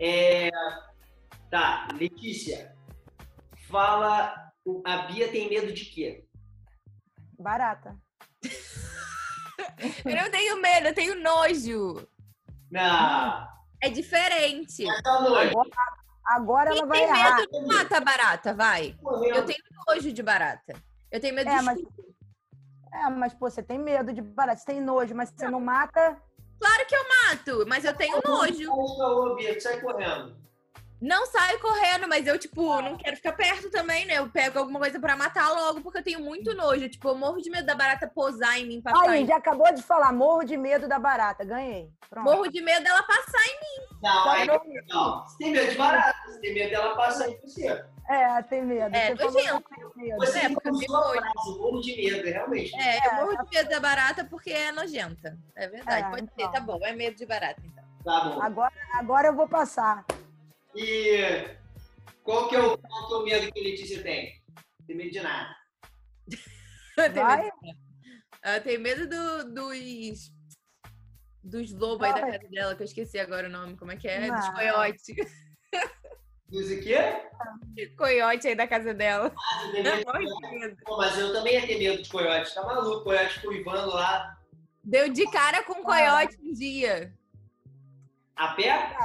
É... 0.00 0.50
Tá, 1.50 1.88
Letícia. 1.94 2.74
Fala. 3.68 4.46
A 4.84 4.98
Bia 5.06 5.28
tem 5.30 5.48
medo 5.48 5.72
de 5.72 5.84
quê? 5.86 6.24
Barata. 7.38 7.96
Eu 10.04 10.16
não 10.16 10.30
tenho 10.30 10.60
medo, 10.60 10.88
eu 10.88 10.94
tenho 10.94 11.20
nojo. 11.22 12.06
Na. 12.70 13.48
É 13.80 13.88
diferente. 13.88 14.84
Noite. 14.84 15.02
Agora, 15.06 15.70
agora 16.26 16.70
ela 16.70 16.86
vai 16.86 16.98
tem 16.98 17.08
errar. 17.08 17.36
medo 17.36 17.48
não 17.52 17.66
mata 17.66 18.00
barata, 18.00 18.54
vai. 18.54 18.98
Eu 19.02 19.44
tenho 19.46 19.58
nojo 19.86 20.12
de 20.12 20.22
barata. 20.22 20.74
Eu 21.10 21.20
tenho 21.20 21.34
medo 21.34 21.48
É, 21.50 21.58
de 21.58 21.64
mas- 21.64 21.78
escuro. 21.78 22.07
É, 22.92 23.10
mas 23.10 23.34
pô, 23.34 23.50
você 23.50 23.62
tem 23.62 23.78
medo 23.78 24.12
de 24.12 24.22
barata, 24.22 24.60
você 24.60 24.66
tem 24.66 24.80
nojo, 24.80 25.14
mas 25.14 25.30
você 25.30 25.50
não 25.50 25.60
mata. 25.60 26.20
Claro 26.60 26.86
que 26.86 26.96
eu 26.96 27.04
mato, 27.08 27.66
mas 27.68 27.84
eu 27.84 27.94
tenho 27.94 28.20
nojo. 28.24 29.60
Sai 29.60 29.80
correndo. 29.80 30.36
Não 31.00 31.26
saio 31.26 31.60
correndo, 31.60 32.08
mas 32.08 32.26
eu, 32.26 32.36
tipo, 32.38 32.80
não 32.82 32.96
quero 32.96 33.14
ficar 33.16 33.32
perto 33.32 33.70
também, 33.70 34.04
né? 34.04 34.14
Eu 34.14 34.28
pego 34.28 34.58
alguma 34.58 34.80
coisa 34.80 34.98
pra 34.98 35.16
matar 35.16 35.48
logo, 35.52 35.80
porque 35.80 35.98
eu 35.98 36.02
tenho 36.02 36.20
muito 36.20 36.52
nojo. 36.56 36.88
Tipo, 36.88 37.10
eu 37.10 37.14
morro 37.14 37.40
de 37.40 37.48
medo 37.50 37.64
da 37.66 37.74
barata 37.74 38.08
posar 38.08 38.58
em 38.58 38.66
mim, 38.66 38.80
passar 38.82 39.08
Aí, 39.08 39.18
em 39.18 39.22
mim. 39.22 39.28
já 39.28 39.36
acabou 39.36 39.72
de 39.72 39.80
falar, 39.80 40.12
morro 40.12 40.42
de 40.42 40.56
medo 40.56 40.88
da 40.88 40.98
barata. 40.98 41.44
Ganhei. 41.44 41.88
Pronto. 42.10 42.24
Morro 42.24 42.48
de 42.48 42.60
medo 42.60 42.82
dela 42.82 43.02
passar 43.04 43.44
em 43.46 43.58
Não, 44.02 44.24
Tá 44.24 44.32
aí, 44.32 44.46
bom. 44.48 44.60
não. 44.88 45.24
Você 45.24 45.38
tem 45.38 45.52
medo 45.52 45.70
de 45.70 45.76
barata. 45.76 46.18
Você 46.26 46.40
tem 46.40 46.54
medo 46.54 46.70
dela 46.70 46.96
passar 46.96 47.28
em 47.28 47.40
você. 47.42 47.84
É, 48.08 48.42
tem 48.42 48.64
medo. 48.64 48.96
É, 48.96 49.14
você 49.14 49.16
falou 49.16 49.32
tem 49.34 50.06
medo. 50.08 50.16
Você 50.18 50.38
É, 50.38 50.48
não 50.48 50.60
frase, 50.60 50.88
morro 51.58 51.80
de 51.80 51.96
medo, 51.96 52.24
realmente. 52.28 52.76
mim. 52.76 52.82
É, 52.82 53.06
eu 53.06 53.14
morro 53.14 53.36
de 53.44 53.56
medo 53.56 53.68
da 53.70 53.78
barata 53.78 54.24
porque 54.24 54.50
é 54.50 54.72
nojenta. 54.72 55.38
É 55.54 55.68
verdade, 55.68 56.06
É, 56.06 56.10
pode 56.10 56.22
então. 56.24 56.46
ser, 56.46 56.50
tá 56.52 56.60
bom. 56.60 56.80
É 56.82 56.92
medo 56.92 57.16
de 57.16 57.24
barata, 57.26 57.60
então. 57.64 57.84
Tá 58.04 58.20
bom. 58.24 58.42
Agora, 58.42 58.72
agora 58.94 59.28
eu 59.28 59.34
vou 59.34 59.46
passar. 59.46 60.04
E 60.80 61.56
qual 62.22 62.48
que, 62.48 62.54
é 62.54 62.60
o, 62.60 62.78
qual 62.78 63.06
que 63.08 63.12
é 63.12 63.16
o 63.16 63.24
medo 63.40 63.52
que 63.52 63.58
a 63.60 63.62
Letícia 63.62 64.02
tem? 64.02 64.40
Tem 64.86 64.96
medo 64.96 65.10
de 65.10 65.20
nada. 65.20 65.56
Vai? 67.14 67.42
medo, 67.42 67.78
ela 68.42 68.60
tem 68.60 68.78
medo 68.78 69.08
do- 69.08 69.52
dos. 69.54 70.30
Dos 71.42 71.72
lobos 71.72 72.06
aí 72.06 72.12
da 72.14 72.20
casa 72.20 72.48
dela, 72.50 72.74
que 72.74 72.82
eu 72.82 72.86
esqueci 72.86 73.18
agora 73.18 73.48
o 73.48 73.50
nome. 73.50 73.76
Como 73.76 73.90
é 73.90 73.96
que 73.96 74.06
é? 74.06 74.26
Não. 74.28 74.36
Dos 74.36 74.48
coiotes. 74.50 75.04
Diz 76.48 76.70
o 76.70 76.80
quê? 76.82 77.88
Coiote 77.96 78.48
aí 78.48 78.54
da 78.54 78.66
casa 78.68 78.92
dela. 78.92 79.32
Ah, 79.34 79.60
você 79.60 79.72
tem 79.72 79.82
medo 79.82 80.76
de. 80.76 80.84
Pô, 80.84 80.96
mas 80.98 81.16
eu 81.18 81.32
também 81.32 81.54
ia 81.54 81.66
ter 81.66 81.78
medo 81.78 82.02
de 82.02 82.08
coiote. 82.10 82.54
Tá 82.54 82.62
maluco, 82.62 83.04
coiote 83.04 83.40
cuivando 83.40 83.90
lá. 83.90 84.38
Deu 84.84 85.08
de 85.12 85.24
cara 85.30 85.62
com 85.62 85.74
um 85.74 85.82
coiote 85.82 86.36
um 86.42 86.52
dia. 86.52 87.14
A 88.36 88.48
pé? 88.54 88.96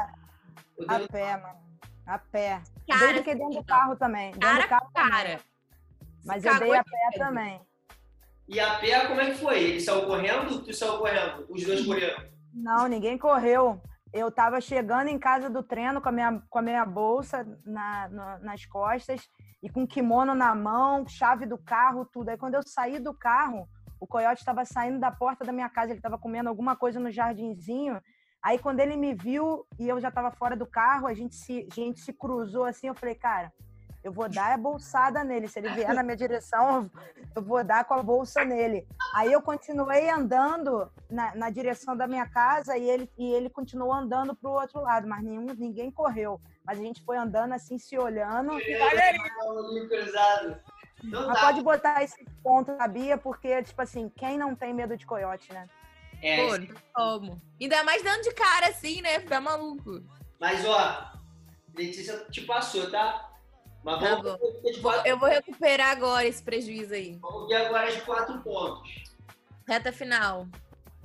A 0.88 1.00
pé, 1.08 1.38
mano. 1.38 1.63
A 2.06 2.18
pé. 2.18 2.62
Cara, 2.88 3.00
Desde 3.00 3.24
que 3.24 3.36
dentro 3.36 3.60
do 3.62 3.64
carro 3.64 3.96
também. 3.96 4.32
Dentro 4.32 4.40
Cara 4.42 4.62
do 4.64 4.68
carro 4.70 4.86
com 4.86 4.92
também. 4.94 5.12
cara. 5.12 5.40
Mas 6.26 6.46
eu 6.46 6.60
dei 6.60 6.76
a 6.76 6.84
pé 6.84 7.18
também. 7.18 7.62
E 8.48 8.60
a 8.60 8.76
pé, 8.78 9.08
como 9.08 9.22
é 9.22 9.32
que 9.32 9.38
foi? 9.38 9.60
Ele 9.64 9.80
saiu 9.80 10.06
correndo? 10.06 10.62
Tu 10.64 10.74
saiu 10.74 10.98
correndo? 10.98 11.46
Os 11.50 11.64
dois 11.64 11.86
correram? 11.86 12.24
Não, 12.54 12.88
ninguém 12.88 13.18
correu. 13.18 13.82
Eu 14.12 14.30
tava 14.32 14.62
chegando 14.62 15.08
em 15.08 15.18
casa 15.18 15.50
do 15.50 15.64
treino 15.64 16.02
com 16.02 16.10
a 16.10 16.12
minha, 16.12 16.42
com 16.50 16.60
a 16.60 16.62
minha 16.62 16.86
bolsa 16.86 17.44
na, 17.66 18.08
na- 18.10 18.40
nas 18.40 18.66
costas 18.66 19.28
e 19.62 19.70
com 19.70 19.88
kimono 19.88 20.36
na 20.36 20.54
mão, 20.54 21.08
chave 21.08 21.46
do 21.46 21.58
carro, 21.58 22.06
tudo. 22.06 22.30
Aí 22.30 22.38
quando 22.38 22.54
eu 22.56 22.62
saí 22.64 23.00
do 23.00 23.14
carro, 23.14 23.68
o 24.00 24.06
coiote 24.06 24.42
estava 24.42 24.66
saindo 24.66 25.00
da 25.00 25.10
porta 25.10 25.44
da 25.46 25.52
minha 25.54 25.70
casa, 25.70 25.92
ele 25.92 26.00
estava 26.00 26.18
comendo 26.18 26.50
alguma 26.50 26.76
coisa 26.76 27.00
no 27.00 27.10
jardinzinho. 27.10 28.00
Aí 28.44 28.60
quando 28.60 28.82
ele 28.82 28.98
me 28.98 29.14
viu 29.14 29.66
e 29.80 29.88
eu 29.88 30.02
já 30.02 30.10
estava 30.10 30.30
fora 30.30 30.56
do 30.56 30.66
carro, 30.66 31.08
a 31.08 31.14
gente 31.14 31.36
se, 31.36 31.68
a 31.72 31.74
gente 31.74 32.02
se 32.02 32.12
cruzou 32.12 32.66
assim, 32.66 32.88
eu 32.88 32.96
falei, 32.96 33.16
cara, 33.16 33.54
eu 34.04 34.12
vou 34.12 34.28
dar 34.28 34.54
a 34.54 34.58
bolsada 34.58 35.24
nele. 35.24 35.48
Se 35.48 35.60
ele 35.60 35.70
vier 35.70 35.94
na 35.94 36.04
minha 36.04 36.18
direção, 36.18 36.92
eu 37.34 37.42
vou 37.42 37.64
dar 37.64 37.86
com 37.86 37.94
a 37.94 38.04
bolsa 38.04 38.44
nele. 38.44 38.86
Aí 39.16 39.32
eu 39.32 39.42
continuei 39.42 40.10
andando 40.10 40.92
na, 41.10 41.34
na 41.36 41.50
direção 41.50 41.96
da 41.96 42.06
minha 42.06 42.28
casa 42.28 42.78
e 42.78 42.90
ele, 42.90 43.10
e 43.18 43.32
ele 43.32 43.50
continuou 43.50 43.94
andando 43.94 44.36
para 44.36 44.50
o 44.50 44.54
outro 44.54 44.82
lado, 44.82 45.08
mas 45.08 45.24
nenhum, 45.24 45.46
ninguém 45.58 45.90
correu. 45.90 46.42
Mas 46.66 46.80
a 46.80 46.82
gente 46.82 47.02
foi 47.06 47.16
andando 47.16 47.54
assim, 47.54 47.78
se 47.78 47.98
olhando. 47.98 48.52
Olhinho 49.46 49.88
cruzado. 49.88 50.60
Não 51.02 51.28
Mas 51.28 51.40
dá. 51.40 51.48
pode 51.48 51.62
botar 51.62 52.04
esse 52.04 52.24
ponto 52.42 52.74
na 52.76 52.88
Bia, 52.88 53.18
porque, 53.18 53.62
tipo 53.64 53.82
assim, 53.82 54.10
quem 54.10 54.38
não 54.38 54.56
tem 54.56 54.74
medo 54.74 54.96
de 54.96 55.06
coiote, 55.06 55.52
né? 55.52 55.68
É, 56.24 56.38
Pô, 56.48 56.58
não 56.58 56.68
como. 56.94 57.42
Ainda 57.62 57.84
mais 57.84 58.02
dando 58.02 58.22
de 58.24 58.34
cara 58.34 58.68
assim, 58.68 59.02
né? 59.02 59.20
Ficar 59.20 59.42
maluco. 59.42 60.02
mas 60.40 60.66
ó, 60.66 61.12
Letícia 61.76 62.26
te 62.32 62.42
passou, 62.42 62.90
tá? 62.90 63.30
Mas 63.84 64.00
Tá 64.00 64.16
vamos, 64.16 64.24
bom. 64.32 64.38
ver 64.64 64.72
de 64.72 64.80
quatro, 64.82 65.06
Eu 65.08 65.20
vou 65.20 65.28
recuperar 65.28 65.90
agora 65.92 66.26
esse 66.26 66.42
prejuízo 66.42 66.94
aí. 66.94 67.18
vamos 67.22 67.50
ver 67.50 67.56
agora 67.66 67.92
de 67.92 68.02
quatro 68.02 68.40
pontos. 68.42 68.90
Reta 69.68 69.92
final. 69.92 70.48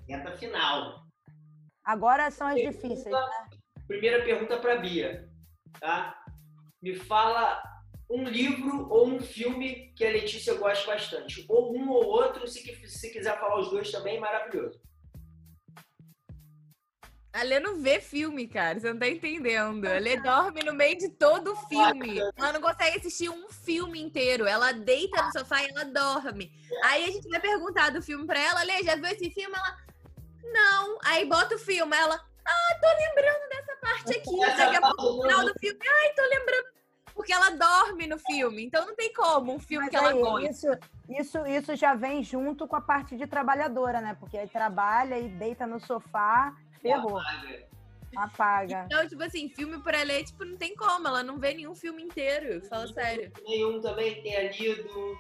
Reta 0.08 0.36
final. 0.36 1.02
Agora 1.84 2.30
são 2.30 2.46
as 2.46 2.54
difíceis, 2.60 3.04
né? 3.06 3.48
Primeira 3.88 4.22
pergunta 4.24 4.56
para 4.58 4.76
Bia, 4.76 5.28
tá? 5.80 6.22
Me 6.80 6.94
fala 6.94 7.60
um 8.08 8.22
livro 8.24 8.88
ou 8.90 9.08
um 9.08 9.20
filme 9.20 9.92
que 9.96 10.06
a 10.06 10.10
Letícia 10.10 10.54
gosta 10.54 10.86
bastante. 10.86 11.44
Ou 11.48 11.76
um 11.76 11.90
ou 11.90 12.04
outro, 12.04 12.46
se, 12.46 12.60
se 12.86 13.10
quiser 13.12 13.38
falar 13.40 13.58
os 13.58 13.70
dois 13.70 13.90
também, 13.90 14.20
maravilhoso. 14.20 14.80
A 17.32 17.42
Lê 17.42 17.60
não 17.60 17.76
vê 17.76 18.00
filme, 18.00 18.48
cara. 18.48 18.80
Você 18.80 18.92
não 18.92 18.98
tá 18.98 19.08
entendendo. 19.08 19.84
A 19.86 19.98
Lê 19.98 20.20
dorme 20.20 20.62
no 20.62 20.72
meio 20.72 20.96
de 20.96 21.10
todo 21.10 21.52
o 21.52 21.56
filme. 21.68 22.20
Ela 22.36 22.52
não 22.52 22.60
consegue 22.60 22.98
assistir 22.98 23.28
um 23.28 23.48
filme 23.50 24.00
inteiro. 24.00 24.46
Ela 24.46 24.72
deita 24.72 25.22
no 25.22 25.32
sofá 25.32 25.62
e 25.62 25.68
ela 25.68 25.84
dorme. 25.84 26.50
Aí 26.84 27.04
a 27.04 27.10
gente 27.10 27.28
vai 27.28 27.40
perguntar 27.40 27.90
do 27.90 28.02
filme 28.02 28.26
pra 28.26 28.40
ela. 28.40 28.62
Lê, 28.62 28.82
já 28.82 28.96
viu 28.96 29.06
esse 29.06 29.30
filme? 29.30 29.54
Ela, 29.54 29.76
não. 30.52 30.98
Aí 31.04 31.26
bota 31.26 31.54
o 31.54 31.58
filme. 31.58 31.94
Ela, 31.94 32.14
ah, 32.14 32.78
tô 32.80 32.88
lembrando 32.88 33.48
dessa 33.50 33.76
parte 33.76 34.16
aqui. 34.16 34.56
Daqui 34.56 34.76
a 34.76 34.80
pouco, 34.80 35.16
no 35.16 35.22
final 35.22 35.44
do 35.44 35.54
filme, 35.60 35.78
ai, 35.86 36.14
tô 36.14 36.22
lembrando. 36.22 36.78
Porque 37.14 37.32
ela 37.32 37.50
dorme 37.50 38.06
no 38.06 38.18
filme. 38.18 38.64
Então 38.64 38.86
não 38.86 38.96
tem 38.96 39.12
como 39.12 39.52
um 39.52 39.58
filme 39.58 39.84
Mas 39.84 39.90
que 39.90 39.96
ela 39.96 40.10
aí, 40.10 40.20
gosta. 40.20 40.48
Isso, 40.48 40.66
isso, 41.08 41.46
isso 41.46 41.76
já 41.76 41.94
vem 41.94 42.22
junto 42.22 42.66
com 42.66 42.76
a 42.76 42.80
parte 42.80 43.16
de 43.16 43.26
trabalhadora, 43.26 44.00
né? 44.00 44.16
Porque 44.18 44.38
aí 44.38 44.48
trabalha 44.48 45.18
e 45.18 45.28
deita 45.28 45.66
no 45.66 45.78
sofá, 45.80 46.54
ferrou. 46.78 47.20
Apaga. 48.16 48.84
Então, 48.86 49.06
tipo 49.06 49.22
assim, 49.22 49.48
filme 49.50 49.82
pra 49.82 50.02
ler, 50.02 50.24
tipo, 50.24 50.44
não 50.44 50.56
tem 50.56 50.74
como. 50.74 51.06
Ela 51.06 51.22
não 51.22 51.38
vê 51.38 51.54
nenhum 51.54 51.74
filme 51.74 52.02
inteiro. 52.02 52.64
Fala 52.66 52.86
sério. 52.88 53.30
Nenhum 53.44 53.80
também 53.80 54.14
que 54.14 54.22
tenha 54.22 54.50
lido. 54.50 55.18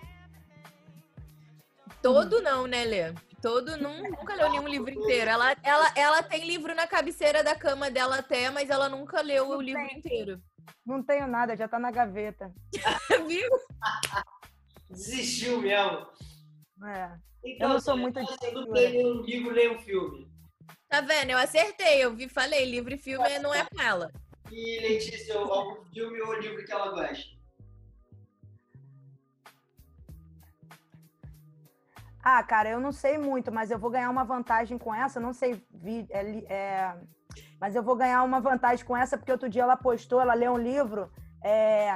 Todo 2.02 2.40
não, 2.40 2.66
né, 2.66 2.84
Lê? 2.84 3.14
Todo 3.42 3.76
não, 3.76 4.02
nunca 4.02 4.34
leu 4.34 4.50
nenhum 4.50 4.68
livro 4.68 4.90
inteiro. 4.90 5.30
Ela, 5.30 5.56
ela, 5.62 5.92
ela 5.94 6.22
tem 6.22 6.44
livro 6.44 6.74
na 6.74 6.86
cabeceira 6.86 7.44
da 7.44 7.54
cama 7.54 7.90
dela 7.90 8.18
até, 8.18 8.50
mas 8.50 8.68
ela 8.68 8.88
nunca 8.88 9.20
leu 9.20 9.48
o 9.48 9.60
livro 9.60 9.82
inteiro. 9.82 10.40
Não 10.84 11.02
tenho 11.02 11.28
nada, 11.28 11.56
já 11.56 11.68
tá 11.68 11.78
na 11.78 11.90
gaveta. 11.90 12.52
Viu? 13.28 13.48
Desistiu 14.90 15.60
mesmo. 15.60 16.06
É. 16.84 17.12
Então, 17.44 17.68
Eu 17.68 17.74
não 17.74 17.80
sou 17.80 17.94
assim, 17.94 18.02
muito 18.02 18.20
de 18.20 18.26
você 18.26 18.50
não 18.50 18.66
nenhum 18.66 19.22
livro 19.22 19.54
nem 19.54 19.76
um 19.76 19.78
filme. 19.78 20.28
Tá 20.88 21.00
vendo? 21.00 21.30
Eu 21.30 21.38
acertei. 21.38 22.02
Eu 22.02 22.14
vi, 22.14 22.28
falei, 22.28 22.64
livro 22.64 22.94
e 22.94 22.98
filme 22.98 23.38
não 23.38 23.54
é 23.54 23.64
com 23.64 23.80
ela. 23.80 24.10
E 24.50 24.80
Letícia, 24.80 25.36
algum 25.38 25.84
filme 25.92 26.20
ou 26.22 26.32
livro 26.34 26.64
que 26.64 26.72
ela 26.72 26.90
gosta? 26.90 27.36
Ah, 32.22 32.42
cara, 32.42 32.68
eu 32.70 32.80
não 32.80 32.92
sei 32.92 33.16
muito, 33.16 33.50
mas 33.52 33.70
eu 33.70 33.78
vou 33.78 33.90
ganhar 33.90 34.10
uma 34.10 34.24
vantagem 34.24 34.76
com 34.78 34.94
essa. 34.94 35.20
Não 35.20 35.32
sei, 35.32 35.62
vi- 35.70 36.06
é 36.10 36.20
é, 36.52 37.00
mas 37.60 37.74
eu 37.74 37.82
vou 37.82 37.96
ganhar 37.96 38.22
uma 38.22 38.40
vantagem 38.40 38.84
com 38.84 38.96
essa 38.96 39.16
porque 39.16 39.32
outro 39.32 39.48
dia 39.48 39.62
ela 39.62 39.76
postou, 39.76 40.20
ela 40.20 40.34
leu 40.34 40.52
um 40.52 40.58
livro. 40.58 41.10
é, 41.44 41.92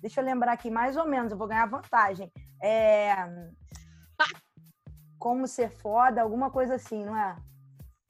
deixa 0.00 0.20
eu 0.20 0.24
lembrar 0.24 0.52
aqui, 0.52 0.70
mais 0.70 0.96
ou 0.96 1.06
menos, 1.06 1.32
eu 1.32 1.38
vou 1.38 1.48
ganhar 1.48 1.66
vantagem. 1.66 2.30
É, 2.62 3.14
como 5.18 5.46
ser 5.48 5.70
foda, 5.70 6.20
alguma 6.20 6.50
coisa 6.50 6.74
assim, 6.74 7.04
não 7.04 7.16
é? 7.16 7.34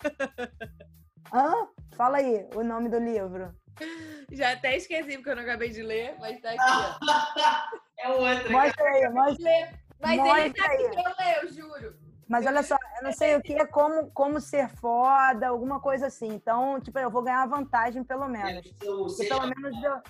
Hã? 1.32 1.68
Fala 1.96 2.18
aí 2.18 2.46
o 2.54 2.62
nome 2.62 2.88
do 2.88 2.98
livro. 2.98 3.54
Já 4.30 4.52
até 4.52 4.76
esqueci 4.76 5.16
porque 5.16 5.30
eu 5.30 5.36
não 5.36 5.42
acabei 5.42 5.70
de 5.70 5.82
ler, 5.82 6.16
mas 6.18 6.40
tá 6.40 6.50
aqui, 6.50 7.00
é 8.00 8.08
outra. 8.10 8.50
Mostra 8.50 8.84
aí, 8.88 9.08
mostra. 9.10 9.50
Mas 10.00 10.10
ele 10.18 10.22
Mostra 10.22 10.52
tá 10.54 10.64
aqui 10.66 10.84
aí. 10.84 10.90
pra 10.90 11.02
eu 11.02 11.14
ler, 11.26 11.42
eu 11.44 11.48
juro. 11.52 11.96
Mas 12.28 12.46
olha 12.46 12.62
só, 12.62 12.76
eu 12.98 13.04
não 13.04 13.12
sei 13.12 13.36
o 13.36 13.42
que 13.42 13.52
é 13.54 13.66
como, 13.66 14.10
como 14.12 14.40
ser 14.40 14.68
foda, 14.76 15.48
alguma 15.48 15.80
coisa 15.80 16.06
assim. 16.06 16.28
Então, 16.28 16.80
tipo, 16.80 16.98
eu 16.98 17.10
vou 17.10 17.22
ganhar 17.22 17.46
vantagem 17.46 18.02
pelo 18.04 18.26
menos. 18.28 18.64
Seja- 19.16 19.34
pelo 19.36 19.46
menos, 19.46 19.82
eu, 19.82 20.02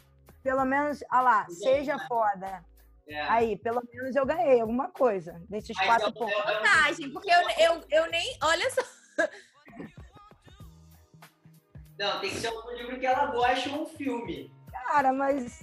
pelo 0.43 0.65
menos, 0.65 1.03
olha 1.13 1.21
lá, 1.23 1.47
seja 1.49 1.99
foda. 2.07 2.65
é. 3.09 3.21
Aí, 3.29 3.57
pelo 3.59 3.83
menos 3.93 4.15
eu 4.15 4.25
ganhei 4.25 4.61
alguma 4.61 4.89
coisa 4.91 5.41
desses 5.49 5.77
Mas 5.77 5.87
quatro 5.87 6.07
é 6.07 6.11
um- 6.11 6.13
pontos. 6.13 6.45
Vantagem, 6.45 7.11
porque 7.13 7.31
eu, 7.31 7.41
eu, 7.59 7.85
eu 7.91 8.11
nem. 8.11 8.37
Olha 8.43 8.71
só. 8.71 8.83
Não, 11.99 12.21
tem 12.21 12.31
que 12.31 12.37
ser 12.37 12.51
um 12.51 12.71
livro 12.73 12.99
que 12.99 13.07
ela 13.07 13.27
gosta 13.27 13.71
ou 13.71 13.83
um 13.83 13.87
filme. 13.87 14.53
Cara, 14.71 15.13
mas 15.13 15.63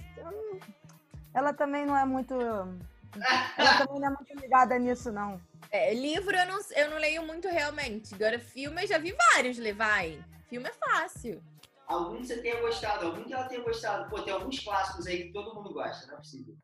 ela 1.34 1.52
também 1.52 1.84
não 1.86 1.96
é 1.96 2.04
muito. 2.04 2.34
Ela 2.34 3.78
também 3.78 4.00
não 4.00 4.08
é 4.08 4.10
muito 4.10 4.34
ligada 4.40 4.78
nisso, 4.78 5.12
não. 5.12 5.40
É, 5.70 5.94
livro 5.94 6.36
eu 6.36 6.46
não, 6.46 6.58
eu 6.74 6.90
não 6.90 6.98
leio 6.98 7.24
muito 7.24 7.48
realmente. 7.48 8.14
Agora, 8.14 8.38
filme 8.38 8.82
eu 8.82 8.88
já 8.88 8.98
vi 8.98 9.12
vários, 9.32 9.58
Levai. 9.58 10.24
Filme 10.48 10.68
é 10.68 10.72
fácil. 10.72 11.42
Algum 11.86 12.18
que 12.18 12.26
você 12.26 12.40
tenha 12.40 12.60
gostado, 12.60 13.06
algum 13.06 13.24
que 13.24 13.32
ela 13.32 13.48
tenha 13.48 13.62
gostado. 13.62 14.08
Pô, 14.08 14.22
tem 14.22 14.32
alguns 14.32 14.58
clássicos 14.60 15.06
aí 15.06 15.24
que 15.24 15.32
todo 15.32 15.54
mundo 15.54 15.72
gosta, 15.72 16.06
não 16.06 16.14
é 16.14 16.16
possível. 16.18 16.56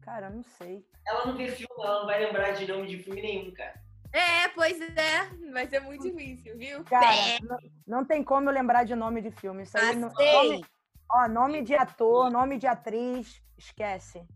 Cara, 0.00 0.26
eu 0.26 0.34
não 0.34 0.42
sei. 0.42 0.84
Ela 1.06 1.26
não 1.26 1.36
vê 1.36 1.48
filme, 1.48 1.74
ela 1.78 2.00
não 2.00 2.06
vai 2.06 2.24
lembrar 2.24 2.52
de 2.52 2.66
nome 2.66 2.88
de 2.88 3.02
filme 3.02 3.22
nenhum, 3.22 3.52
cara. 3.52 3.80
É, 4.12 4.48
pois 4.48 4.80
é. 4.80 5.24
Vai 5.52 5.66
ser 5.68 5.80
muito 5.80 6.02
difícil, 6.02 6.56
viu? 6.56 6.84
Cara, 6.84 7.14
É, 7.14 7.38
não, 7.42 7.58
não 7.86 8.04
tem 8.04 8.22
como 8.24 8.48
eu 8.48 8.54
lembrar 8.54 8.84
de 8.84 8.94
nome 8.94 9.20
de 9.22 9.30
filme. 9.30 9.62
Isso 9.62 9.78
aí 9.78 9.94
não, 9.96 10.10
sei. 10.10 10.32
nome, 10.32 10.64
ó, 11.10 11.28
nome 11.28 11.62
de 11.62 11.74
ator, 11.74 12.30
nome 12.30 12.58
de 12.58 12.66
atriz, 12.66 13.40
esquece. 13.56 14.26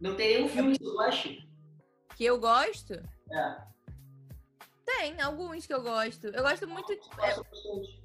Não 0.00 0.14
tem 0.14 0.36
nenhum 0.36 0.48
filme 0.48 0.78
que 0.78 0.84
você 0.84 0.92
goste? 0.94 1.48
Que 2.14 2.24
eu 2.24 2.38
gosto? 2.38 2.94
É. 3.32 3.56
Tem, 4.84 5.20
alguns 5.20 5.66
que 5.66 5.74
eu 5.74 5.82
gosto. 5.82 6.28
Eu 6.28 6.42
gosto 6.42 6.68
muito. 6.68 6.92
é, 6.92 6.96
Gosto 6.96 7.44
bastante. 7.50 8.02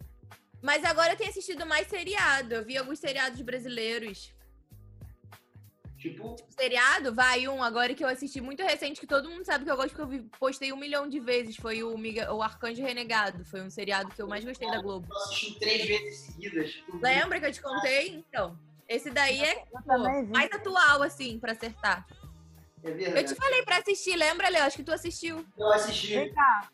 mas 0.61 0.83
agora 0.83 1.13
eu 1.13 1.17
tenho 1.17 1.29
assistido 1.29 1.65
mais 1.65 1.87
seriado. 1.87 2.55
Eu 2.55 2.65
vi 2.65 2.77
alguns 2.77 2.97
seriados 2.99 3.39
brasileiros. 3.41 4.33
Tipo, 6.01 6.35
Seriado, 6.49 7.13
vai 7.13 7.47
um 7.47 7.61
agora 7.63 7.93
que 7.93 8.03
eu 8.03 8.07
assisti 8.07 8.41
muito 8.41 8.63
recente, 8.63 8.99
que 8.99 9.05
todo 9.05 9.29
mundo 9.29 9.45
sabe 9.45 9.63
que 9.65 9.69
eu 9.69 9.75
gosto, 9.77 9.95
porque 9.95 10.15
eu 10.17 10.25
postei 10.39 10.73
um 10.73 10.77
milhão 10.77 11.07
de 11.07 11.19
vezes. 11.19 11.55
Foi 11.55 11.83
o, 11.83 11.95
Miga- 11.95 12.33
o 12.33 12.41
Arcanjo 12.41 12.81
Renegado. 12.81 13.45
Foi 13.45 13.61
um 13.61 13.69
seriado 13.69 14.09
que 14.09 14.19
eu 14.19 14.27
mais 14.27 14.43
gostei 14.43 14.67
da 14.71 14.81
Globo. 14.81 15.07
eu 15.07 15.15
assisti 15.17 15.59
três 15.59 15.85
vezes 15.87 16.19
seguidas. 16.21 16.83
Lembra 17.01 17.39
que 17.39 17.45
eu 17.45 17.51
te 17.51 17.61
contei? 17.61 18.15
Então. 18.15 18.57
Esse 18.89 19.09
daí 19.11 19.41
é 19.41 19.61
Eu 19.61 19.81
pô, 19.83 19.97
mais 19.99 20.51
atual, 20.51 21.03
assim, 21.03 21.39
pra 21.39 21.51
acertar. 21.51 22.05
É 22.83 22.89
Eu 22.89 22.95
verdade. 22.97 23.27
te 23.27 23.35
falei 23.35 23.61
pra 23.63 23.77
assistir, 23.77 24.15
lembra, 24.17 24.49
Léo? 24.49 24.63
Acho 24.65 24.77
que 24.77 24.83
tu 24.83 24.91
assistiu. 24.91 25.45
Eu 25.57 25.71
assisti. 25.71 26.15
Vem 26.15 26.33
cá. 26.33 26.69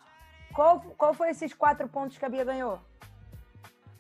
Qual, 0.55 0.79
qual 0.97 1.13
foi 1.13 1.29
esses 1.31 1.53
quatro 1.53 1.87
pontos 1.89 2.17
que 2.17 2.23
a 2.25 2.29
Bia 2.29 2.45
ganhou? 2.45 2.79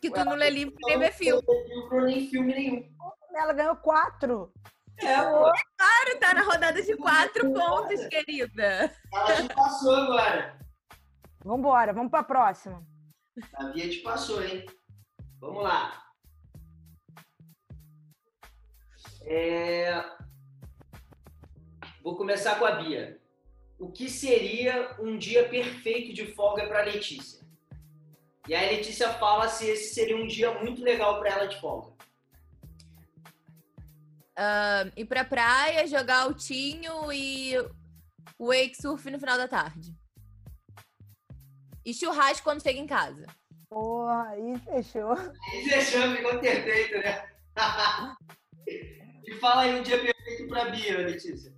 Que 0.01 0.09
tu 0.09 0.23
não 0.23 0.35
lê 0.35 0.49
livro 0.49 0.73
e 0.79 0.85
nem 0.85 0.97
vê 0.99 1.11
filme. 1.11 1.43
Não 1.45 1.89
vi 1.89 2.05
nem 2.05 2.29
filme 2.29 2.53
nenhum. 2.53 2.89
Ela 3.35 3.51
ganhou 3.53 3.75
quatro. 3.75 4.51
É, 4.99 5.21
pô. 5.21 5.51
Claro, 5.77 6.19
tá 6.19 6.33
na 6.33 6.41
rodada 6.41 6.81
de 6.81 6.95
quatro 6.97 7.53
pontos, 7.53 8.05
querida. 8.07 8.91
Ela 9.13 9.35
te 9.35 9.53
passou 9.53 9.95
agora. 9.95 10.59
Vambora, 11.43 11.93
vamos 11.93 12.11
pra 12.11 12.23
próxima. 12.23 12.85
A 13.55 13.65
Bia 13.65 13.89
te 13.89 13.97
passou, 13.97 14.43
hein? 14.43 14.65
Vamos 15.39 15.63
lá. 15.63 16.03
É, 19.23 20.03
Vou 22.07 22.15
começar 22.15 22.57
com 22.57 22.63
a 22.63 22.71
Bia. 22.71 23.19
O 23.77 23.91
que 23.91 24.09
seria 24.09 24.95
um 24.97 25.17
dia 25.17 25.49
perfeito 25.49 26.13
de 26.13 26.25
folga 26.33 26.65
para 26.65 26.85
Letícia? 26.85 27.45
E 28.47 28.55
aí 28.55 28.65
a 28.65 28.71
Letícia 28.77 29.11
fala 29.15 29.49
se 29.49 29.67
esse 29.69 29.93
seria 29.93 30.15
um 30.15 30.25
dia 30.25 30.57
muito 30.63 30.81
legal 30.81 31.19
para 31.19 31.31
ela 31.31 31.47
de 31.49 31.59
folga. 31.59 31.96
Ah, 34.39 34.85
ir 34.95 35.05
pra 35.05 35.25
praia, 35.25 35.87
jogar 35.87 36.21
altinho 36.21 37.11
e 37.11 37.55
wake 38.39 38.79
surf 38.79 39.09
no 39.09 39.19
final 39.19 39.35
da 39.35 39.47
tarde. 39.47 39.95
E 41.83 41.91
churrasco 41.91 42.43
quando 42.43 42.61
chega 42.61 42.77
em 42.79 42.85
casa. 42.85 43.25
Porra, 43.67 44.29
aí 44.29 44.59
fechou. 44.59 45.15
E 45.53 45.69
fechando, 45.69 46.15
ficou 46.17 46.39
perfeito, 46.39 46.99
né? 46.99 47.27
e 49.25 49.33
fala 49.39 49.63
aí 49.63 49.79
um 49.79 49.81
dia 49.81 49.99
perfeito 49.99 50.47
para 50.47 50.69
Bia, 50.69 50.97
Letícia. 50.99 51.51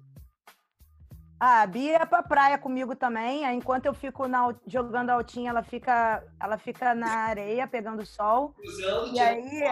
Ah, 1.38 1.62
a 1.64 1.68
Bia 1.68 1.98
é 1.98 2.06
pra 2.06 2.24
praia 2.24 2.58
comigo 2.58 2.96
também. 2.96 3.46
Aí, 3.46 3.56
enquanto 3.56 3.88
eu 3.88 3.94
fico 3.94 4.28
na 4.28 4.56
jogando 4.66 5.10
altinha, 5.10 5.50
ela 5.50 5.64
fica, 5.64 6.24
ela 6.40 6.58
fica 6.58 6.96
na 6.96 7.10
areia 7.10 7.68
pegando 7.68 8.06
sol. 8.06 8.56
Usando, 8.66 9.14
E 9.14 9.20
aí, 9.20 9.64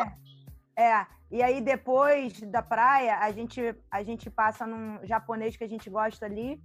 é, 0.78 1.08
e 1.32 1.42
aí 1.42 1.60
depois 1.60 2.40
da 2.42 2.62
praia, 2.62 3.18
a 3.18 3.32
gente, 3.32 3.76
a 3.90 4.04
gente 4.04 4.30
passa 4.30 4.68
num 4.68 5.00
japonês 5.04 5.58
que 5.58 5.64
a 5.64 5.68
gente 5.68 5.90
gosta 5.90 6.28
ali, 6.28 6.62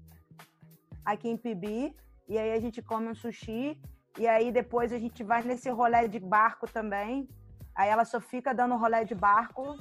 aqui 1.03 1.31
em 1.31 1.37
Pibi, 1.37 1.96
e 2.29 2.38
aí 2.38 2.53
a 2.53 2.61
gente 2.61 2.83
come 2.83 3.09
um 3.09 3.14
sushi, 3.14 3.81
e 4.18 4.29
aí 4.29 4.53
depois 4.53 4.92
a 4.92 4.98
gente 4.98 5.25
vai 5.25 5.42
nesse 5.42 5.70
rolê 5.70 6.07
de 6.09 6.20
barco 6.20 6.70
também. 6.70 7.27
Aí 7.75 7.88
ela 7.88 8.05
só 8.05 8.20
fica 8.20 8.53
dando 8.53 8.77
rolê 8.77 9.03
de 9.07 9.14
barco 9.14 9.79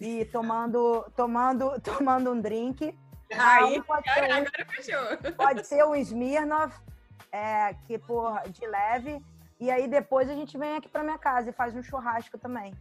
e 0.00 0.24
tomando, 0.26 1.08
tomando, 1.14 1.78
tomando 1.80 2.32
um 2.32 2.40
drink. 2.40 2.98
Aí, 3.32 3.80
pode 3.82 4.12
ser, 4.12 4.22
um, 4.22 4.32
agora 4.32 4.66
fechou. 4.68 5.34
pode 5.36 5.66
ser 5.66 5.84
um 5.84 5.94
Smirnoff, 5.94 6.76
é, 7.30 7.74
que 7.86 7.98
por 7.98 8.42
de 8.50 8.66
leve. 8.66 9.24
E 9.60 9.70
aí 9.70 9.86
depois 9.86 10.28
a 10.28 10.34
gente 10.34 10.58
vem 10.58 10.76
aqui 10.76 10.88
pra 10.88 11.04
minha 11.04 11.18
casa 11.18 11.50
e 11.50 11.52
faz 11.52 11.74
um 11.76 11.82
churrasco 11.82 12.36
também. 12.36 12.74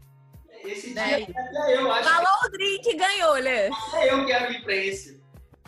Esse 0.63 0.93
Daí. 0.93 1.25
dia 1.25 1.35
até 1.39 1.77
eu 1.77 1.91
acho 1.91 2.09
Falou 2.09 2.45
o 2.45 2.49
drink, 2.49 2.95
ganhou, 2.95 3.33
Lê. 3.35 3.69
que 3.69 3.75
até 3.75 4.11
eu 4.11 4.25
quero 4.25 4.53
ir 4.53 4.63
pra 4.63 4.75
esse. 4.75 5.23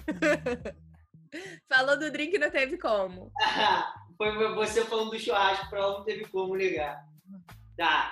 Falou 1.70 1.98
do 1.98 2.12
drink, 2.12 2.38
não 2.38 2.50
teve 2.50 2.78
como. 2.78 3.32
Foi 4.18 4.54
você 4.56 4.84
falando 4.84 5.12
do 5.12 5.20
churrasco, 5.20 5.70
pra 5.70 5.80
ela 5.80 6.00
não 6.00 6.04
teve 6.04 6.26
como 6.26 6.56
negar. 6.56 7.06
Tá. 7.78 8.12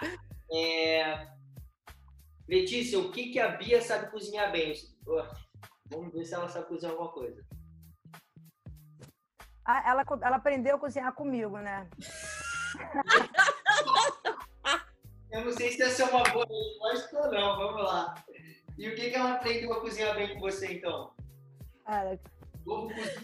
É... 0.54 1.28
Letícia, 2.48 2.98
o 2.98 3.12
que, 3.12 3.32
que 3.32 3.40
a 3.40 3.50
Bia 3.50 3.82
sabe 3.82 4.10
cozinhar 4.10 4.50
bem? 4.52 4.74
Vamos 5.90 6.14
ver 6.14 6.24
se 6.24 6.34
ela 6.34 6.48
sabe 6.48 6.68
cozinhar 6.68 6.94
alguma 6.94 7.12
coisa. 7.12 7.46
Ah, 9.66 9.84
ela, 9.86 10.06
ela 10.22 10.38
aprendeu 10.38 10.78
a 10.78 10.80
cozinhar 10.80 11.14
comigo, 11.14 11.58
né? 11.58 11.90
Eu 15.32 15.46
não 15.46 15.52
sei 15.52 15.72
se 15.72 15.82
essa 15.82 16.04
é 16.04 16.06
uma 16.06 16.24
boa 16.24 16.46
resposta 16.48 17.20
ou 17.20 17.32
não. 17.32 17.58
Vamos 17.58 17.84
lá. 17.84 18.16
E 18.78 18.90
o 18.90 18.96
que, 18.96 19.10
que 19.10 19.16
ela 19.16 19.34
aprendeu 19.34 19.74
a 19.74 19.82
cozinhar 19.82 20.16
bem 20.16 20.34
com 20.34 20.40
você, 20.40 20.74
então? 20.74 21.12
Cara. 21.86 22.20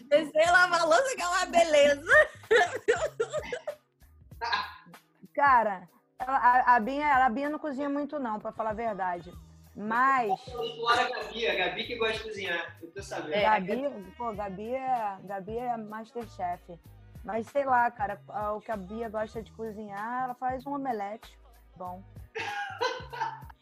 Descer 0.09 0.51
lavar 0.51 0.81
a 0.81 0.85
louça 0.85 1.15
que 1.15 1.21
é 1.21 1.27
uma 1.27 1.45
beleza. 1.45 2.29
cara 5.33 5.87
a, 6.27 6.75
a, 6.75 6.79
Binha, 6.79 7.25
a 7.25 7.29
Binha 7.29 7.49
não 7.49 7.59
cozinha 7.59 7.89
muito, 7.89 8.19
não, 8.19 8.39
pra 8.39 8.51
falar 8.51 8.71
a 8.71 8.73
verdade. 8.73 9.31
Mas. 9.75 10.39
Fora 10.41 11.01
a 11.01 11.09
Gabi, 11.09 11.47
a 11.47 11.55
Gabi 11.55 11.83
que 11.85 11.95
gosta 11.95 12.17
de 12.17 12.23
cozinhar. 12.23 12.77
Eu 12.81 12.91
tô 12.91 13.01
sabendo. 13.01 13.33
É. 13.33 13.43
Gabi, 13.43 14.13
pô, 14.17 14.33
Gabi 14.33 14.75
é, 14.75 15.17
Gabi 15.23 15.57
é 15.57 15.77
Masterchef. 15.77 16.79
Mas 17.23 17.47
sei 17.47 17.65
lá, 17.65 17.89
cara, 17.89 18.21
o 18.55 18.59
que 18.59 18.69
a 18.69 18.77
Bia 18.77 19.07
gosta 19.07 19.41
de 19.41 19.51
cozinhar, 19.53 20.25
ela 20.25 20.35
faz 20.35 20.67
um 20.67 20.75
omelete. 20.75 21.39
Bom. 21.75 22.03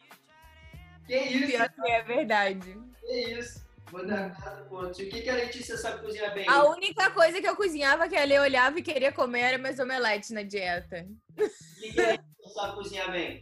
Que 1.07 1.17
isso? 1.17 1.47
Pior 1.47 1.69
que 1.69 1.91
é 1.91 2.03
verdade. 2.03 2.77
Que 3.01 3.33
isso? 3.37 3.65
Vou 3.91 4.07
dar 4.07 4.31
o 4.71 4.89
que, 4.91 5.21
que 5.21 5.29
a 5.29 5.35
Letícia 5.35 5.75
sabe 5.75 6.01
cozinhar 6.01 6.33
bem? 6.33 6.47
A 6.47 6.63
única 6.69 7.11
coisa 7.11 7.41
que 7.41 7.47
eu 7.47 7.55
cozinhava 7.57 8.07
que 8.07 8.15
a 8.15 8.23
Lê 8.23 8.39
olhava 8.39 8.79
e 8.79 8.81
queria 8.81 9.11
comer 9.11 9.41
era 9.41 9.57
meus 9.57 9.77
omeletes 9.79 10.29
na 10.29 10.43
dieta. 10.43 11.05
O 11.37 11.81
que, 11.81 11.91
que 11.91 11.99
a 11.99 12.11
Letícia 12.11 12.49
sabe 12.53 12.75
cozinhar 12.75 13.11
bem? 13.11 13.41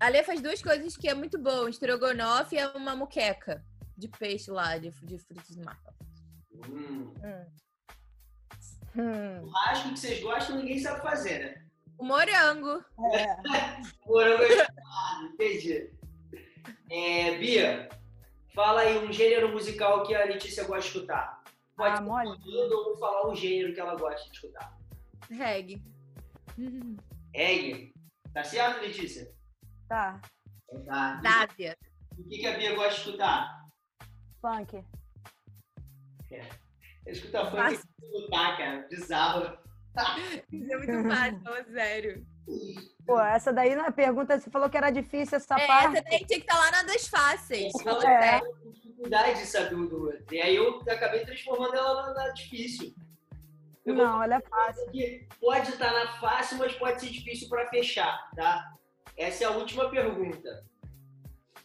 A 0.00 0.08
Lê 0.08 0.24
faz 0.24 0.40
duas 0.40 0.60
coisas 0.60 0.96
que 0.96 1.08
é 1.08 1.14
muito 1.14 1.38
bom: 1.38 1.68
estrogonofe 1.68 2.56
e 2.56 2.66
uma 2.76 2.96
muqueca 2.96 3.64
de 3.96 4.08
peixe 4.08 4.50
lá, 4.50 4.76
de, 4.76 4.90
de 4.90 5.18
frutos 5.18 5.54
do 5.54 5.64
mar. 5.64 5.80
Hum. 6.68 7.14
Hum. 7.22 7.46
Hum. 8.96 9.40
Churrasco 9.40 9.88
que 9.90 10.00
vocês 10.00 10.20
gostam, 10.20 10.56
ninguém 10.56 10.80
sabe 10.80 11.00
fazer, 11.00 11.38
né? 11.38 11.64
O 11.98 12.04
morango. 12.04 12.84
É. 13.14 13.36
Morango 14.06 14.42
é 14.42 14.48
chamado, 14.64 15.26
entendi. 15.32 15.90
É, 16.90 17.38
Bia, 17.38 17.88
fala 18.54 18.80
aí 18.82 18.98
um 18.98 19.12
gênero 19.12 19.50
musical 19.52 20.02
que 20.04 20.14
a 20.14 20.24
Letícia 20.24 20.64
gosta 20.64 20.80
de 20.82 20.86
escutar. 20.96 21.42
Pode 21.76 21.98
Ah, 21.98 22.02
mole. 22.02 22.30
ou 22.72 22.96
falar 22.98 23.28
um 23.30 23.34
gênero 23.34 23.72
que 23.74 23.80
ela 23.80 23.96
gosta 23.96 24.28
de 24.28 24.34
escutar. 24.36 24.76
Reggae. 25.30 25.82
Reggae. 27.34 27.92
Tá 28.32 28.44
certo, 28.44 28.80
Letícia? 28.82 29.32
Tá. 29.88 30.20
Então 30.70 30.84
Tá. 30.84 31.20
Dávia. 31.22 31.76
O 32.18 32.22
que, 32.28 32.38
que 32.38 32.46
a 32.46 32.56
Bia 32.56 32.74
gosta 32.74 32.90
de 32.94 32.96
escutar? 33.00 33.64
Funk. 34.40 34.84
Escuta 37.06 37.44
funk 37.46 37.56
Fácil. 37.56 37.78
sem 38.00 38.08
escutar, 38.18 38.56
cara. 38.56 38.86
Bizarro. 38.88 39.58
Isso 40.52 40.72
é 40.72 40.76
muito 40.76 41.08
fácil, 41.08 41.40
fala 41.42 41.64
sério. 41.64 42.26
Pô, 43.06 43.20
essa 43.20 43.52
daí 43.52 43.74
na 43.74 43.90
pergunta 43.90 44.38
você 44.38 44.50
falou 44.50 44.68
que 44.68 44.76
era 44.76 44.90
difícil 44.90 45.36
essa 45.36 45.58
É, 45.58 45.66
parte. 45.66 45.96
essa 45.96 46.04
daí 46.04 46.18
tinha 46.18 46.40
que 46.40 46.46
estar 46.46 46.58
lá 46.58 46.70
na 46.70 46.82
das 46.82 47.06
fáceis. 47.06 47.72
Fala 47.82 48.04
É. 48.10 48.40
dificuldade 48.72 49.40
de 49.40 49.46
saber 49.46 49.74
um 49.76 49.86
do 49.86 50.04
outro. 50.06 50.34
E 50.34 50.40
aí 50.40 50.56
eu 50.56 50.80
acabei 50.88 51.24
transformando 51.24 51.74
ela 51.74 52.08
na, 52.08 52.14
na 52.14 52.28
difícil. 52.30 52.94
Eu 53.84 53.94
Não, 53.94 54.22
ela 54.22 54.36
é 54.36 54.40
fácil. 54.40 54.90
que 54.90 55.28
pode 55.40 55.70
estar 55.70 55.92
na 55.92 56.12
fácil, 56.18 56.58
mas 56.58 56.74
pode 56.74 57.00
ser 57.00 57.10
difícil 57.10 57.48
para 57.48 57.68
fechar, 57.68 58.30
tá? 58.34 58.72
Essa 59.16 59.44
é 59.44 59.46
a 59.46 59.50
última 59.50 59.88
pergunta. 59.90 60.64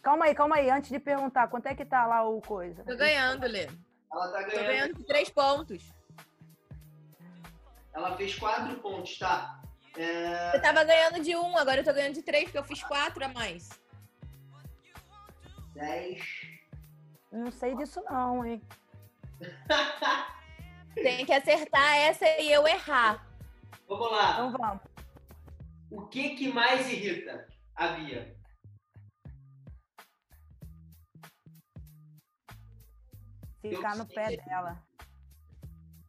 Calma 0.02 0.26
aí, 0.26 0.34
calma 0.34 0.56
aí. 0.56 0.70
Antes 0.70 0.90
de 0.90 0.98
perguntar, 0.98 1.48
quanto 1.48 1.66
é 1.66 1.74
que 1.74 1.84
tá 1.84 2.06
lá 2.06 2.26
o 2.28 2.40
coisa? 2.40 2.82
Tô 2.84 2.96
ganhando, 2.96 3.46
Lê. 3.46 3.68
Ela 4.12 4.28
tá 4.32 4.42
Tô 4.44 4.50
ganhando. 4.50 4.66
ganhando 4.66 4.94
com 4.96 5.02
três 5.02 5.30
pontos. 5.30 5.92
Ela 7.92 8.16
fez 8.16 8.34
quatro 8.36 8.78
pontos, 8.80 9.18
tá? 9.18 9.60
É, 9.96 10.56
Eu 10.56 10.62
tava 10.62 10.84
ganhando 10.84 11.20
de 11.22 11.34
um, 11.34 11.56
agora 11.56 11.80
eu 11.80 11.84
tô 11.84 11.92
ganhando 11.92 12.14
de 12.14 12.22
três, 12.22 12.44
porque 12.44 12.58
eu 12.58 12.64
fiz 12.64 12.82
quatro 12.84 13.24
a 13.24 13.28
mais. 13.28 13.68
dez. 15.74 16.22
Não 17.32 17.50
sei 17.50 17.74
disso 17.76 18.02
não, 18.08 18.44
hein? 18.44 18.62
Tem 20.94 21.24
que 21.24 21.32
acertar 21.32 21.96
essa 21.96 22.26
e 22.40 22.52
eu 22.52 22.66
errar. 22.66 23.26
Vamos 23.88 24.10
lá. 24.10 24.32
Então 24.32 24.52
vamos. 24.52 24.82
O 25.90 26.06
que 26.06 26.30
que 26.36 26.52
mais 26.52 26.88
irrita 26.90 27.48
a 27.74 27.88
Bia? 27.88 28.36
Ficar 33.60 33.96
no 33.96 34.06
pé 34.06 34.36
dela. 34.36 34.82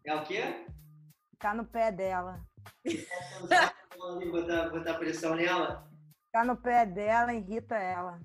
É 0.05 0.15
o 0.15 0.23
quê? 0.23 0.65
Ficar 1.41 1.55
no 1.55 1.65
pé 1.65 1.91
dela. 1.91 2.39
botar, 4.31 4.69
botar 4.69 4.93
pressão 4.99 5.33
nela? 5.33 5.89
Ficar 6.27 6.45
no 6.45 6.55
pé 6.55 6.85
dela 6.85 7.33
irrita 7.33 7.73
ela. 7.75 8.19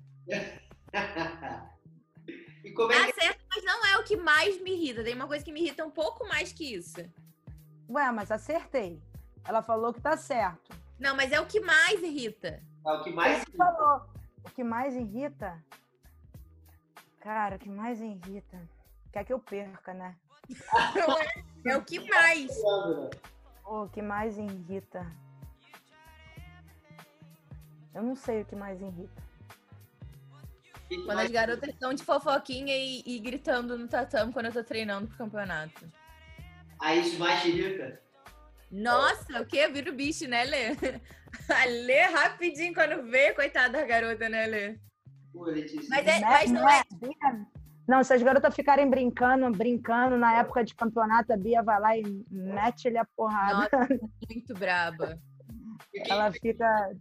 e 2.63 2.71
como 2.73 2.91
é 2.91 2.99
Tá 2.99 3.07
que 3.11 3.19
certo, 3.19 3.43
mas 3.49 3.63
não 3.65 3.83
é 3.87 3.97
o 3.97 4.03
que 4.03 4.15
mais 4.15 4.61
me 4.61 4.71
irrita. 4.71 5.03
Tem 5.03 5.15
uma 5.15 5.25
coisa 5.25 5.43
que 5.43 5.51
me 5.51 5.61
irrita 5.61 5.83
um 5.83 5.89
pouco 5.89 6.27
mais 6.27 6.53
que 6.53 6.75
isso. 6.75 6.97
Ué, 7.89 8.11
mas 8.11 8.31
acertei. 8.31 9.01
Ela 9.43 9.63
falou 9.63 9.91
que 9.91 9.99
tá 10.01 10.15
certo. 10.15 10.77
Não, 10.99 11.15
mas 11.15 11.31
é 11.31 11.41
o 11.41 11.47
que 11.47 11.59
mais 11.59 12.03
irrita. 12.03 12.61
é 12.85 12.91
o 12.91 13.01
que 13.03 13.11
mais 13.11 13.39
Você 13.39 13.57
falou. 13.57 14.05
O 14.45 14.49
que 14.51 14.63
mais 14.63 14.95
irrita? 14.95 15.59
Cara, 17.19 17.55
o 17.55 17.59
que 17.59 17.67
mais 17.69 17.99
irrita? 17.99 18.61
Quer 19.11 19.23
que 19.25 19.33
eu 19.33 19.39
perca, 19.39 19.91
né? 19.95 20.15
É, 21.65 21.71
é 21.71 21.77
o 21.77 21.83
que 21.83 21.99
mais. 22.09 22.51
o 23.65 23.87
que 23.89 24.01
mais 24.01 24.37
irrita? 24.37 25.05
Eu 27.93 28.03
não 28.03 28.15
sei 28.15 28.41
o 28.41 28.45
que 28.45 28.55
mais 28.55 28.79
irrita. 28.81 29.23
Que 30.87 30.97
que 30.97 31.03
Quando 31.05 31.19
as 31.19 31.31
garotas 31.31 31.69
estão 31.69 31.93
de 31.93 32.03
fofoquinha 32.03 32.75
e, 32.75 33.03
e 33.05 33.19
gritando 33.19 33.77
no 33.77 33.87
tatame 33.87 34.31
quando 34.31 34.45
eu 34.45 34.53
tô 34.53 34.63
treinando 34.63 35.07
pro 35.07 35.17
campeonato. 35.17 35.91
Ah, 36.79 36.95
isso 36.95 37.17
mais 37.19 37.41
te 37.41 37.49
irrita? 37.49 37.99
Nossa, 38.71 39.41
o 39.41 39.45
quê? 39.45 39.67
Vira 39.67 39.91
o 39.91 39.95
bicho, 39.95 40.27
né, 40.27 40.43
Lê? 40.43 40.67
A 41.49 41.65
Lê 41.65 42.03
rapidinho 42.03 42.73
quando 42.73 43.09
vê, 43.09 43.33
coitada 43.33 43.79
da 43.79 43.85
garota, 43.85 44.29
né, 44.29 44.45
Lê? 44.45 44.79
Pô, 45.33 45.45
Letícia. 45.45 45.87
Mas 45.89 46.05
é, 46.07 46.19
Né? 46.19 46.27
mas 46.27 46.51
não 46.51 46.69
é. 46.69 46.81
Não, 47.87 48.03
se 48.03 48.13
as 48.13 48.21
garotas 48.21 48.53
ficarem 48.53 48.89
brincando, 48.89 49.49
brincando 49.51 50.17
na 50.17 50.39
época 50.39 50.63
de 50.63 50.75
campeonato, 50.75 51.31
a 51.31 51.37
Bia 51.37 51.63
vai 51.63 51.79
lá 51.79 51.97
e 51.97 52.03
mete-lhe 52.29 52.97
a 52.97 53.05
porrada. 53.05 53.69
Nossa, 53.71 53.87
muito 54.29 54.53
braba. 54.53 55.17
Ela 55.95 56.31
fica. 56.33 56.91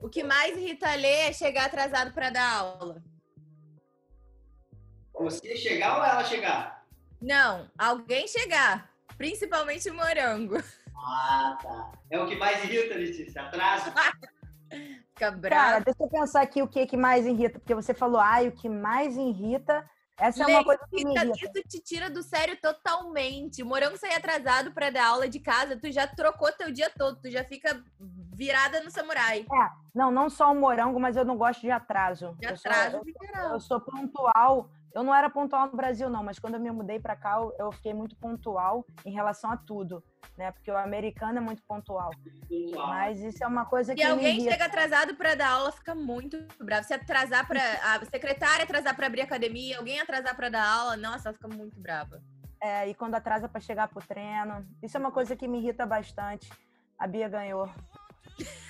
O 0.00 0.08
que 0.08 0.22
mais 0.22 0.56
irrita 0.56 0.88
a 0.88 0.94
Lê 0.94 1.28
é 1.28 1.32
chegar 1.32 1.66
atrasado 1.66 2.14
pra 2.14 2.30
dar 2.30 2.52
aula. 2.54 3.02
Você 5.14 5.56
chegar 5.56 5.98
ou 5.98 6.04
ela 6.04 6.24
chegar? 6.24 6.86
Não, 7.20 7.70
alguém 7.78 8.26
chegar. 8.26 8.90
Principalmente 9.18 9.88
o 9.90 9.94
morango. 9.94 10.56
Ah, 10.96 11.58
tá. 11.62 11.92
É 12.10 12.18
o 12.18 12.26
que 12.26 12.36
mais 12.36 12.64
irrita, 12.64 12.94
Letícia? 12.94 13.42
Atraso? 13.42 13.92
Fica 15.14 15.26
Cara, 15.30 15.36
brava. 15.36 15.80
deixa 15.80 16.02
eu 16.02 16.08
pensar 16.08 16.42
aqui 16.42 16.60
o 16.60 16.66
que, 16.68 16.86
que 16.86 16.96
mais 16.96 17.24
irrita, 17.24 17.58
porque 17.60 17.74
você 17.74 17.94
falou, 17.94 18.20
ai, 18.20 18.48
o 18.48 18.52
que 18.52 18.68
mais 18.68 19.16
irrita. 19.16 19.88
Essa 20.18 20.42
é 20.42 20.46
uma 20.46 20.58
Lê, 20.58 20.64
coisa 20.64 20.80
que 20.90 21.04
me 21.04 21.14
Isso, 21.14 21.24
irrita. 21.24 21.58
isso 21.58 21.68
te 21.68 21.80
tira 21.82 22.10
do 22.10 22.22
sério 22.22 22.56
totalmente. 22.60 23.62
O 23.62 23.66
morango 23.66 23.96
sair 23.96 24.14
atrasado 24.14 24.72
pra 24.72 24.90
dar 24.90 25.06
aula 25.08 25.28
de 25.28 25.38
casa, 25.40 25.76
tu 25.76 25.90
já 25.90 26.06
trocou 26.06 26.50
teu 26.52 26.72
dia 26.72 26.90
todo, 26.90 27.20
tu 27.20 27.30
já 27.30 27.44
fica 27.44 27.82
virada 28.32 28.80
no 28.82 28.90
samurai. 28.90 29.46
Não, 29.94 30.10
não 30.10 30.28
só 30.28 30.50
o 30.52 30.54
morango, 30.54 30.98
mas 31.00 31.16
eu 31.16 31.24
não 31.24 31.36
gosto 31.36 31.60
de 31.60 31.70
atraso. 31.70 32.36
De 32.40 32.46
Eu 32.46 32.56
sou- 32.56 32.70
atraso, 32.70 32.96
eu, 32.98 33.04
fica 33.04 33.32
não. 33.40 33.52
eu 33.54 33.60
sou 33.60 33.80
pontual 33.80 34.68
Eu 34.94 35.02
não 35.02 35.12
era 35.12 35.28
pontual 35.28 35.66
no 35.66 35.76
Brasil, 35.76 36.08
não, 36.08 36.22
mas 36.22 36.38
quando 36.38 36.54
eu 36.54 36.60
me 36.60 36.70
mudei 36.70 37.00
para 37.00 37.16
cá, 37.16 37.36
eu, 37.58 37.72
fiquei 37.72 37.92
muito 37.92 38.14
pontual 38.14 38.86
em 39.04 39.10
relação 39.10 39.50
a 39.50 39.56
tudo, 39.56 40.04
né? 40.38 40.52
Porque 40.52 40.70
o 40.70 40.76
americano 40.76 41.38
é 41.38 41.40
muito 41.40 41.64
pontual. 41.64 42.12
Pontual. 42.48 42.86
Mas 42.86 43.18
isso 43.18 43.42
é 43.42 43.46
uma 43.46 43.64
coisa 43.64 43.92
que. 43.92 44.00
E 44.00 44.04
alguém 44.04 44.40
chega 44.40 44.66
atrasado 44.66 45.16
pra 45.16 45.34
dar 45.34 45.50
aula, 45.50 45.72
fica 45.72 45.96
muito 45.96 46.38
bravo. 46.62 46.86
Se 46.86 46.94
atrasar 46.94 47.44
pra. 47.48 47.60
A 47.60 48.04
secretária 48.04 48.62
atrasar 48.62 48.94
pra 48.94 49.08
abrir 49.08 49.22
academia, 49.22 49.78
alguém 49.78 49.98
atrasar 49.98 50.36
pra 50.36 50.48
dar 50.48 50.64
aula, 50.64 50.96
nossa, 50.96 51.28
ela 51.28 51.34
fica 51.34 51.48
muito 51.48 51.80
brava. 51.80 52.22
É, 52.62 52.88
e 52.88 52.94
quando 52.94 53.16
atrasa 53.16 53.48
para 53.48 53.60
chegar 53.60 53.88
pro 53.88 54.00
treino. 54.00 54.64
Isso 54.80 54.96
é 54.96 55.00
uma 55.00 55.10
coisa 55.10 55.34
que 55.34 55.48
me 55.48 55.58
irrita 55.58 55.84
bastante. 55.84 56.48
A 56.96 57.08
Bia 57.08 57.28
ganhou. 57.28 57.68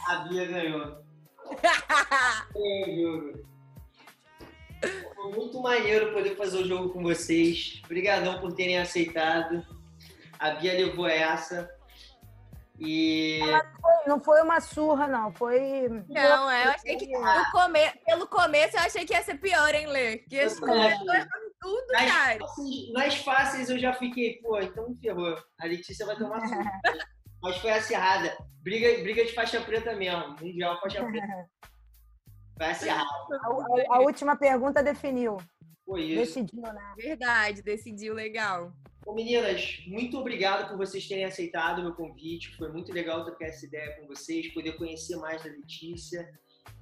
A 0.09 0.17
Bia 0.29 0.47
ganhou. 0.47 1.05
É, 2.57 2.91
juro. 2.95 3.54
Foi 5.15 5.33
muito 5.33 5.61
maneiro 5.61 6.13
poder 6.13 6.37
fazer 6.37 6.59
o 6.59 6.67
jogo 6.67 6.91
com 6.91 7.03
vocês. 7.03 7.81
Obrigadão 7.85 8.41
por 8.41 8.53
terem 8.53 8.79
aceitado. 8.79 9.65
A 10.39 10.51
Bia 10.51 10.73
levou 10.73 11.07
essa. 11.07 11.71
E 12.79 13.41
Não 14.07 14.19
foi 14.21 14.43
uma 14.43 14.61
surra, 14.61 15.07
não. 15.07 15.33
Foi. 15.33 15.89
Não, 16.09 16.51
é, 16.51 16.67
eu 16.67 16.71
achei 16.71 16.97
que 16.97 17.07
no 17.07 17.51
come... 17.53 17.91
pelo 18.05 18.27
começo 18.27 18.77
eu 18.77 18.81
achei 18.81 19.05
que 19.05 19.15
ia 19.15 19.23
ser 19.23 19.37
pior, 19.37 19.75
hein, 19.75 19.87
Lê? 19.87 20.19
Que 20.19 20.37
Eu 20.37 20.47
esse 20.47 20.61
tudo, 20.61 21.87
nas 21.93 22.13
cara. 22.13 22.39
fáceis, 22.39 22.93
nas 22.93 23.15
fáceis 23.17 23.71
eu 23.71 23.79
já 23.79 23.95
fiquei, 23.95 24.39
pô, 24.43 24.59
então 24.59 24.95
ferrou. 25.01 25.37
A 25.59 25.67
Letícia 25.67 26.05
vai 26.05 26.17
tomar 26.17 26.47
surra. 26.47 26.71
Mas 27.43 27.57
foi 27.59 27.71
acirrada. 27.71 28.37
Briga, 28.63 29.03
briga 29.03 29.25
de 29.25 29.35
faixa 29.35 29.61
preta 29.61 29.95
mesmo. 29.95 30.37
Mundial 30.41 30.81
faixa 30.81 31.05
preta. 31.05 31.49
Acirrada. 32.59 33.05
A, 33.43 33.95
a- 33.95 33.97
a 33.97 34.01
última 34.01 34.37
pergunta 34.37 34.83
definiu. 34.83 35.39
Foi 35.85 36.03
isso. 36.03 36.41
Decidiu, 36.41 36.63
né? 36.63 36.95
Verdade, 36.97 37.63
decidiu 37.63 38.15
legal. 38.15 38.73
Bom, 39.05 39.15
meninas, 39.15 39.83
muito 39.87 40.19
obrigado 40.19 40.69
por 40.69 40.79
vocês 40.79 41.07
terem 41.07 41.25
aceitado 41.27 41.81
o 41.81 41.83
meu 41.83 41.95
convite. 41.95 42.57
Foi 42.57 42.73
muito 42.73 42.91
legal 42.93 43.23
trocar 43.25 43.47
essa 43.47 43.67
ideia 43.67 43.95
com 43.97 44.07
vocês, 44.07 44.49
poder 44.55 44.79
conhecer 44.79 45.17
mais 45.17 45.43
da 45.43 45.51
Letícia, 45.51 46.27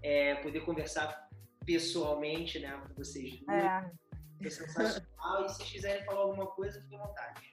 é, 0.03 0.37
poder 0.37 0.61
conversar 0.61 1.29
pessoalmente 1.67 2.61
né, 2.61 2.81
com 2.87 2.95
vocês 2.95 3.41
duas. 3.41 3.63
É. 3.65 3.91
Foi 4.41 4.51
sensacional. 4.51 5.45
E 5.45 5.49
se 5.49 5.57
vocês 5.57 5.71
quiserem 5.71 6.05
falar 6.05 6.21
alguma 6.21 6.47
coisa, 6.47 6.81
fiquem 6.81 6.99
à 6.99 7.03
vontade. 7.07 7.53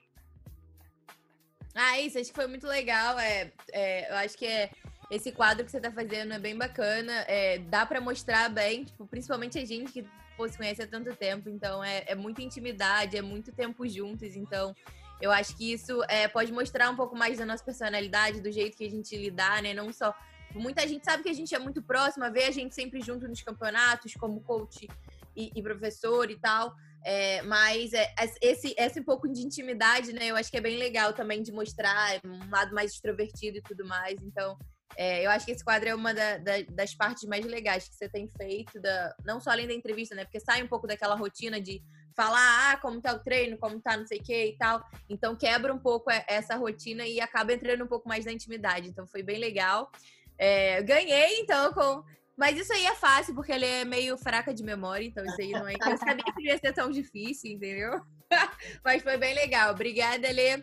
Ah, 1.74 1.98
isso, 2.00 2.18
acho 2.18 2.30
que 2.30 2.34
foi 2.36 2.46
muito 2.46 2.66
legal. 2.66 3.18
É, 3.18 3.52
é, 3.72 4.10
eu 4.10 4.16
acho 4.16 4.36
que 4.36 4.46
é, 4.46 4.70
esse 5.10 5.32
quadro 5.32 5.64
que 5.64 5.70
você 5.70 5.80
tá 5.80 5.90
fazendo 5.90 6.32
é 6.32 6.38
bem 6.38 6.56
bacana. 6.56 7.12
É, 7.26 7.58
dá 7.58 7.84
pra 7.84 8.00
mostrar 8.00 8.48
bem, 8.48 8.84
tipo, 8.84 9.06
principalmente 9.06 9.58
a 9.58 9.64
gente 9.64 9.92
que 9.92 10.04
pô, 10.36 10.48
se 10.48 10.56
conhece 10.56 10.82
há 10.82 10.86
tanto 10.86 11.14
tempo. 11.16 11.48
Então, 11.48 11.82
é, 11.82 12.04
é 12.06 12.14
muita 12.14 12.42
intimidade, 12.42 13.16
é 13.16 13.22
muito 13.22 13.52
tempo 13.52 13.86
juntos. 13.88 14.36
Então, 14.36 14.74
eu 15.20 15.30
acho 15.30 15.56
que 15.56 15.72
isso 15.72 16.02
é, 16.08 16.28
pode 16.28 16.52
mostrar 16.52 16.88
um 16.90 16.96
pouco 16.96 17.16
mais 17.16 17.38
da 17.38 17.44
nossa 17.44 17.64
personalidade, 17.64 18.40
do 18.40 18.50
jeito 18.52 18.76
que 18.76 18.86
a 18.86 18.90
gente 18.90 19.16
lidar, 19.16 19.62
né? 19.62 19.74
Não 19.74 19.92
só. 19.92 20.14
Muita 20.54 20.86
gente 20.86 21.04
sabe 21.04 21.22
que 21.22 21.28
a 21.28 21.34
gente 21.34 21.54
é 21.54 21.58
muito 21.58 21.82
próxima, 21.82 22.30
vê 22.30 22.44
a 22.44 22.50
gente 22.50 22.74
sempre 22.74 23.00
junto 23.00 23.28
nos 23.28 23.42
campeonatos, 23.42 24.14
como 24.14 24.40
coach 24.40 24.88
e, 25.36 25.50
e 25.54 25.62
professor 25.62 26.30
e 26.30 26.38
tal. 26.38 26.74
É, 27.04 27.42
mas 27.42 27.92
é, 27.92 28.12
esse, 28.42 28.74
esse 28.76 29.00
pouco 29.02 29.28
de 29.28 29.42
intimidade, 29.42 30.12
né? 30.12 30.26
Eu 30.26 30.36
acho 30.36 30.50
que 30.50 30.56
é 30.56 30.60
bem 30.60 30.76
legal 30.76 31.12
também 31.12 31.42
de 31.42 31.52
mostrar 31.52 32.20
um 32.24 32.50
lado 32.50 32.74
mais 32.74 32.92
extrovertido 32.92 33.58
e 33.58 33.62
tudo 33.62 33.84
mais. 33.86 34.20
Então, 34.22 34.58
é, 34.96 35.24
eu 35.24 35.30
acho 35.30 35.46
que 35.46 35.52
esse 35.52 35.64
quadro 35.64 35.88
é 35.88 35.94
uma 35.94 36.12
da- 36.12 36.38
da- 36.38 36.62
das 36.70 36.94
partes 36.94 37.24
mais 37.28 37.44
legais 37.44 37.88
que 37.88 37.94
você 37.94 38.08
tem 38.08 38.28
feito, 38.36 38.80
da, 38.80 39.14
não 39.24 39.40
só 39.40 39.50
além 39.50 39.66
da 39.66 39.74
entrevista, 39.74 40.14
né? 40.14 40.24
Porque 40.24 40.40
sai 40.40 40.62
um 40.62 40.68
pouco 40.68 40.86
daquela 40.86 41.14
rotina 41.14 41.60
de 41.60 41.82
falar, 42.16 42.72
ah, 42.72 42.76
como 42.78 43.00
tá 43.00 43.12
o 43.14 43.18
treino, 43.20 43.56
como 43.56 43.80
tá 43.80 43.96
não 43.96 44.06
sei 44.06 44.18
o 44.18 44.22
que 44.22 44.46
e 44.46 44.56
tal. 44.58 44.84
Então, 45.08 45.36
quebra 45.36 45.72
um 45.72 45.78
pouco 45.78 46.10
é- 46.10 46.24
essa 46.28 46.56
rotina 46.56 47.06
e 47.06 47.20
acaba 47.20 47.52
entrando 47.52 47.84
um 47.84 47.88
pouco 47.88 48.08
mais 48.08 48.24
na 48.24 48.32
intimidade. 48.32 48.88
Então, 48.88 49.06
foi 49.06 49.22
bem 49.22 49.38
legal. 49.38 49.90
É, 50.38 50.82
ganhei, 50.82 51.40
então, 51.40 51.72
com. 51.72 52.02
Mas 52.36 52.58
isso 52.58 52.72
aí 52.72 52.86
é 52.86 52.94
fácil, 52.94 53.34
porque 53.34 53.52
ele 53.52 53.66
é 53.66 53.84
meio 53.84 54.16
fraca 54.16 54.52
de 54.54 54.62
memória, 54.62 55.04
então 55.04 55.22
isso 55.24 55.40
aí 55.40 55.50
não 55.50 55.68
é. 55.68 55.74
Eu 55.74 55.98
sabia 55.98 56.24
que 56.34 56.42
ia 56.42 56.56
ser 56.58 56.72
tão 56.72 56.90
difícil, 56.90 57.52
entendeu? 57.52 58.00
Mas 58.84 59.02
foi 59.02 59.18
bem 59.18 59.34
legal. 59.34 59.72
Obrigada, 59.72 60.30
Lê. 60.30 60.62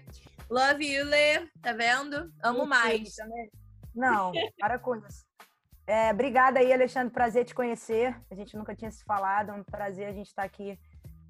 Love 0.49 0.85
you, 0.85 1.05
Lê. 1.05 1.45
Tá 1.61 1.73
vendo? 1.73 2.31
Amo 2.41 2.65
mais. 2.65 3.13
Também. 3.15 3.51
Não, 3.97 4.31
para 4.59 4.77
com 4.77 4.95
isso. 4.95 5.25
É, 5.87 6.11
obrigada 6.11 6.59
aí, 6.59 6.71
Alexandre. 6.71 7.13
Prazer 7.13 7.45
te 7.45 7.55
conhecer. 7.55 8.15
A 8.29 8.35
gente 8.35 8.55
nunca 8.57 8.75
tinha 8.75 8.91
se 8.91 9.03
falado. 9.05 9.51
É 9.51 9.53
um 9.53 9.63
prazer 9.63 10.07
a 10.07 10.11
gente 10.11 10.27
estar 10.27 10.43
aqui 10.43 10.77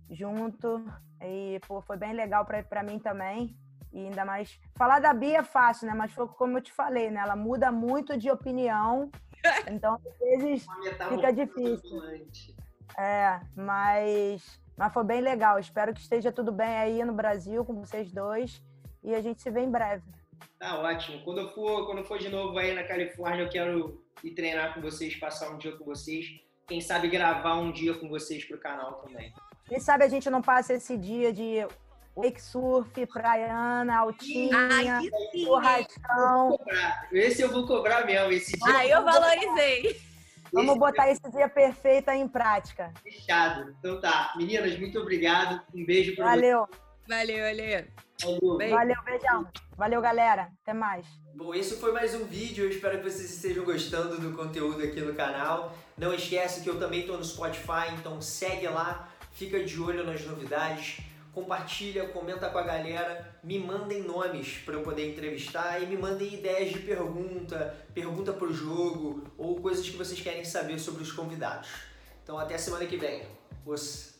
junto. 0.09 0.83
E, 1.21 1.59
pô, 1.67 1.79
foi 1.81 1.95
bem 1.95 2.13
legal 2.13 2.43
para 2.45 2.83
mim 2.83 2.97
também. 2.97 3.55
E 3.93 3.99
ainda 3.99 4.25
mais. 4.25 4.59
Falar 4.75 4.99
da 4.99 5.13
Bia 5.13 5.39
é 5.39 5.43
fácil, 5.43 5.87
né? 5.87 5.93
Mas 5.95 6.11
foi 6.11 6.27
como 6.27 6.57
eu 6.57 6.61
te 6.61 6.73
falei, 6.73 7.11
né? 7.11 7.21
Ela 7.21 7.35
muda 7.35 7.71
muito 7.71 8.17
de 8.17 8.29
opinião. 8.29 9.09
Então, 9.71 9.93
às 9.93 10.17
vezes, 10.17 10.65
Fica 11.09 11.31
difícil. 11.31 12.01
é, 12.97 13.39
mas, 13.55 14.59
mas 14.75 14.91
foi 14.91 15.03
bem 15.05 15.21
legal. 15.21 15.57
Espero 15.59 15.93
que 15.93 16.01
esteja 16.01 16.31
tudo 16.33 16.51
bem 16.51 16.67
aí 16.67 17.05
no 17.05 17.13
Brasil 17.13 17.63
com 17.63 17.75
vocês 17.75 18.11
dois. 18.11 18.61
E 19.03 19.13
a 19.15 19.21
gente 19.21 19.41
se 19.41 19.49
vê 19.49 19.61
em 19.61 19.71
breve. 19.71 20.03
Tá 20.59 20.79
ótimo. 20.79 21.23
Quando 21.23 21.41
eu 21.41 21.49
for, 21.49 21.85
quando 21.85 21.99
eu 21.99 22.05
for 22.05 22.17
de 22.17 22.29
novo 22.29 22.57
aí 22.57 22.73
na 22.73 22.83
Califórnia, 22.83 23.43
eu 23.43 23.49
quero 23.49 24.03
ir 24.23 24.31
treinar 24.31 24.73
com 24.73 24.81
vocês, 24.81 25.15
passar 25.15 25.49
um 25.49 25.57
dia 25.57 25.75
com 25.75 25.85
vocês. 25.85 26.25
Quem 26.67 26.81
sabe 26.81 27.07
gravar 27.07 27.55
um 27.55 27.71
dia 27.71 27.93
com 27.93 28.09
vocês 28.09 28.43
pro 28.43 28.57
canal 28.57 28.95
também. 28.95 29.31
Quem 29.67 29.79
sabe 29.79 30.03
a 30.03 30.07
gente 30.07 30.29
não 30.29 30.41
passa 30.41 30.73
esse 30.73 30.97
dia 30.97 31.31
de 31.31 31.65
wake 32.15 32.41
surf, 32.41 33.05
praiana, 33.05 33.99
altinha, 33.99 34.99
churrascão. 35.33 36.57
Cobrar. 36.57 37.07
Esse 37.11 37.41
eu 37.43 37.51
vou 37.51 37.67
cobrar 37.67 38.05
mesmo. 38.05 38.31
Esse 38.31 38.53
dia 38.53 38.73
Ai, 38.73 38.91
eu 38.91 39.03
valorizei. 39.03 40.01
Vamos 40.51 40.71
esse 40.71 40.79
botar 40.79 41.11
esse 41.11 41.31
dia 41.31 41.47
perfeito 41.49 42.09
aí 42.09 42.19
em 42.19 42.27
prática. 42.27 42.91
fechado. 43.03 43.75
Então 43.79 43.99
tá. 43.99 44.33
Meninas, 44.35 44.77
muito 44.79 44.99
obrigado. 44.99 45.61
Um 45.73 45.85
beijo 45.85 46.15
pra 46.15 46.25
Valeu, 46.25 46.61
Valeu, 46.61 46.69
valeu. 47.07 47.45
vocês. 47.45 47.87
Valeu. 48.21 48.57
Beijo. 48.57 48.75
valeu, 48.75 48.95
beijão. 49.05 49.47
Valeu, 49.77 50.01
galera. 50.01 50.51
Até 50.63 50.73
mais. 50.73 51.05
Bom, 51.35 51.53
esse 51.53 51.77
foi 51.77 51.91
mais 51.91 52.13
um 52.15 52.25
vídeo. 52.25 52.65
Eu 52.65 52.69
espero 52.69 52.97
que 52.97 53.09
vocês 53.09 53.31
estejam 53.31 53.63
gostando 53.63 54.19
do 54.19 54.35
conteúdo 54.35 54.83
aqui 54.83 55.01
no 55.01 55.13
canal. 55.13 55.75
Não 55.97 56.13
esquece 56.13 56.61
que 56.61 56.69
eu 56.69 56.79
também 56.79 57.01
estou 57.01 57.17
no 57.17 57.23
Spotify, 57.23 57.93
então 57.99 58.21
segue 58.21 58.67
lá, 58.67 59.09
fica 59.31 59.63
de 59.63 59.79
olho 59.79 60.03
nas 60.03 60.23
novidades, 60.25 60.99
compartilha, 61.33 62.09
comenta 62.09 62.49
com 62.49 62.57
a 62.57 62.63
galera, 62.63 63.39
me 63.43 63.59
mandem 63.59 64.01
nomes 64.01 64.57
para 64.65 64.75
eu 64.75 64.81
poder 64.81 65.11
entrevistar 65.11 65.81
e 65.81 65.85
me 65.85 65.95
mandem 65.95 66.33
ideias 66.33 66.71
de 66.71 66.79
pergunta, 66.79 67.75
pergunta 67.93 68.33
pro 68.33 68.51
jogo 68.51 69.23
ou 69.37 69.61
coisas 69.61 69.87
que 69.87 69.95
vocês 69.95 70.19
querem 70.19 70.43
saber 70.43 70.79
sobre 70.79 71.03
os 71.03 71.11
convidados. 71.11 71.69
Então 72.23 72.37
até 72.37 72.57
semana 72.57 72.85
que 72.85 72.97
vem. 72.97 73.23
Os 73.65 74.16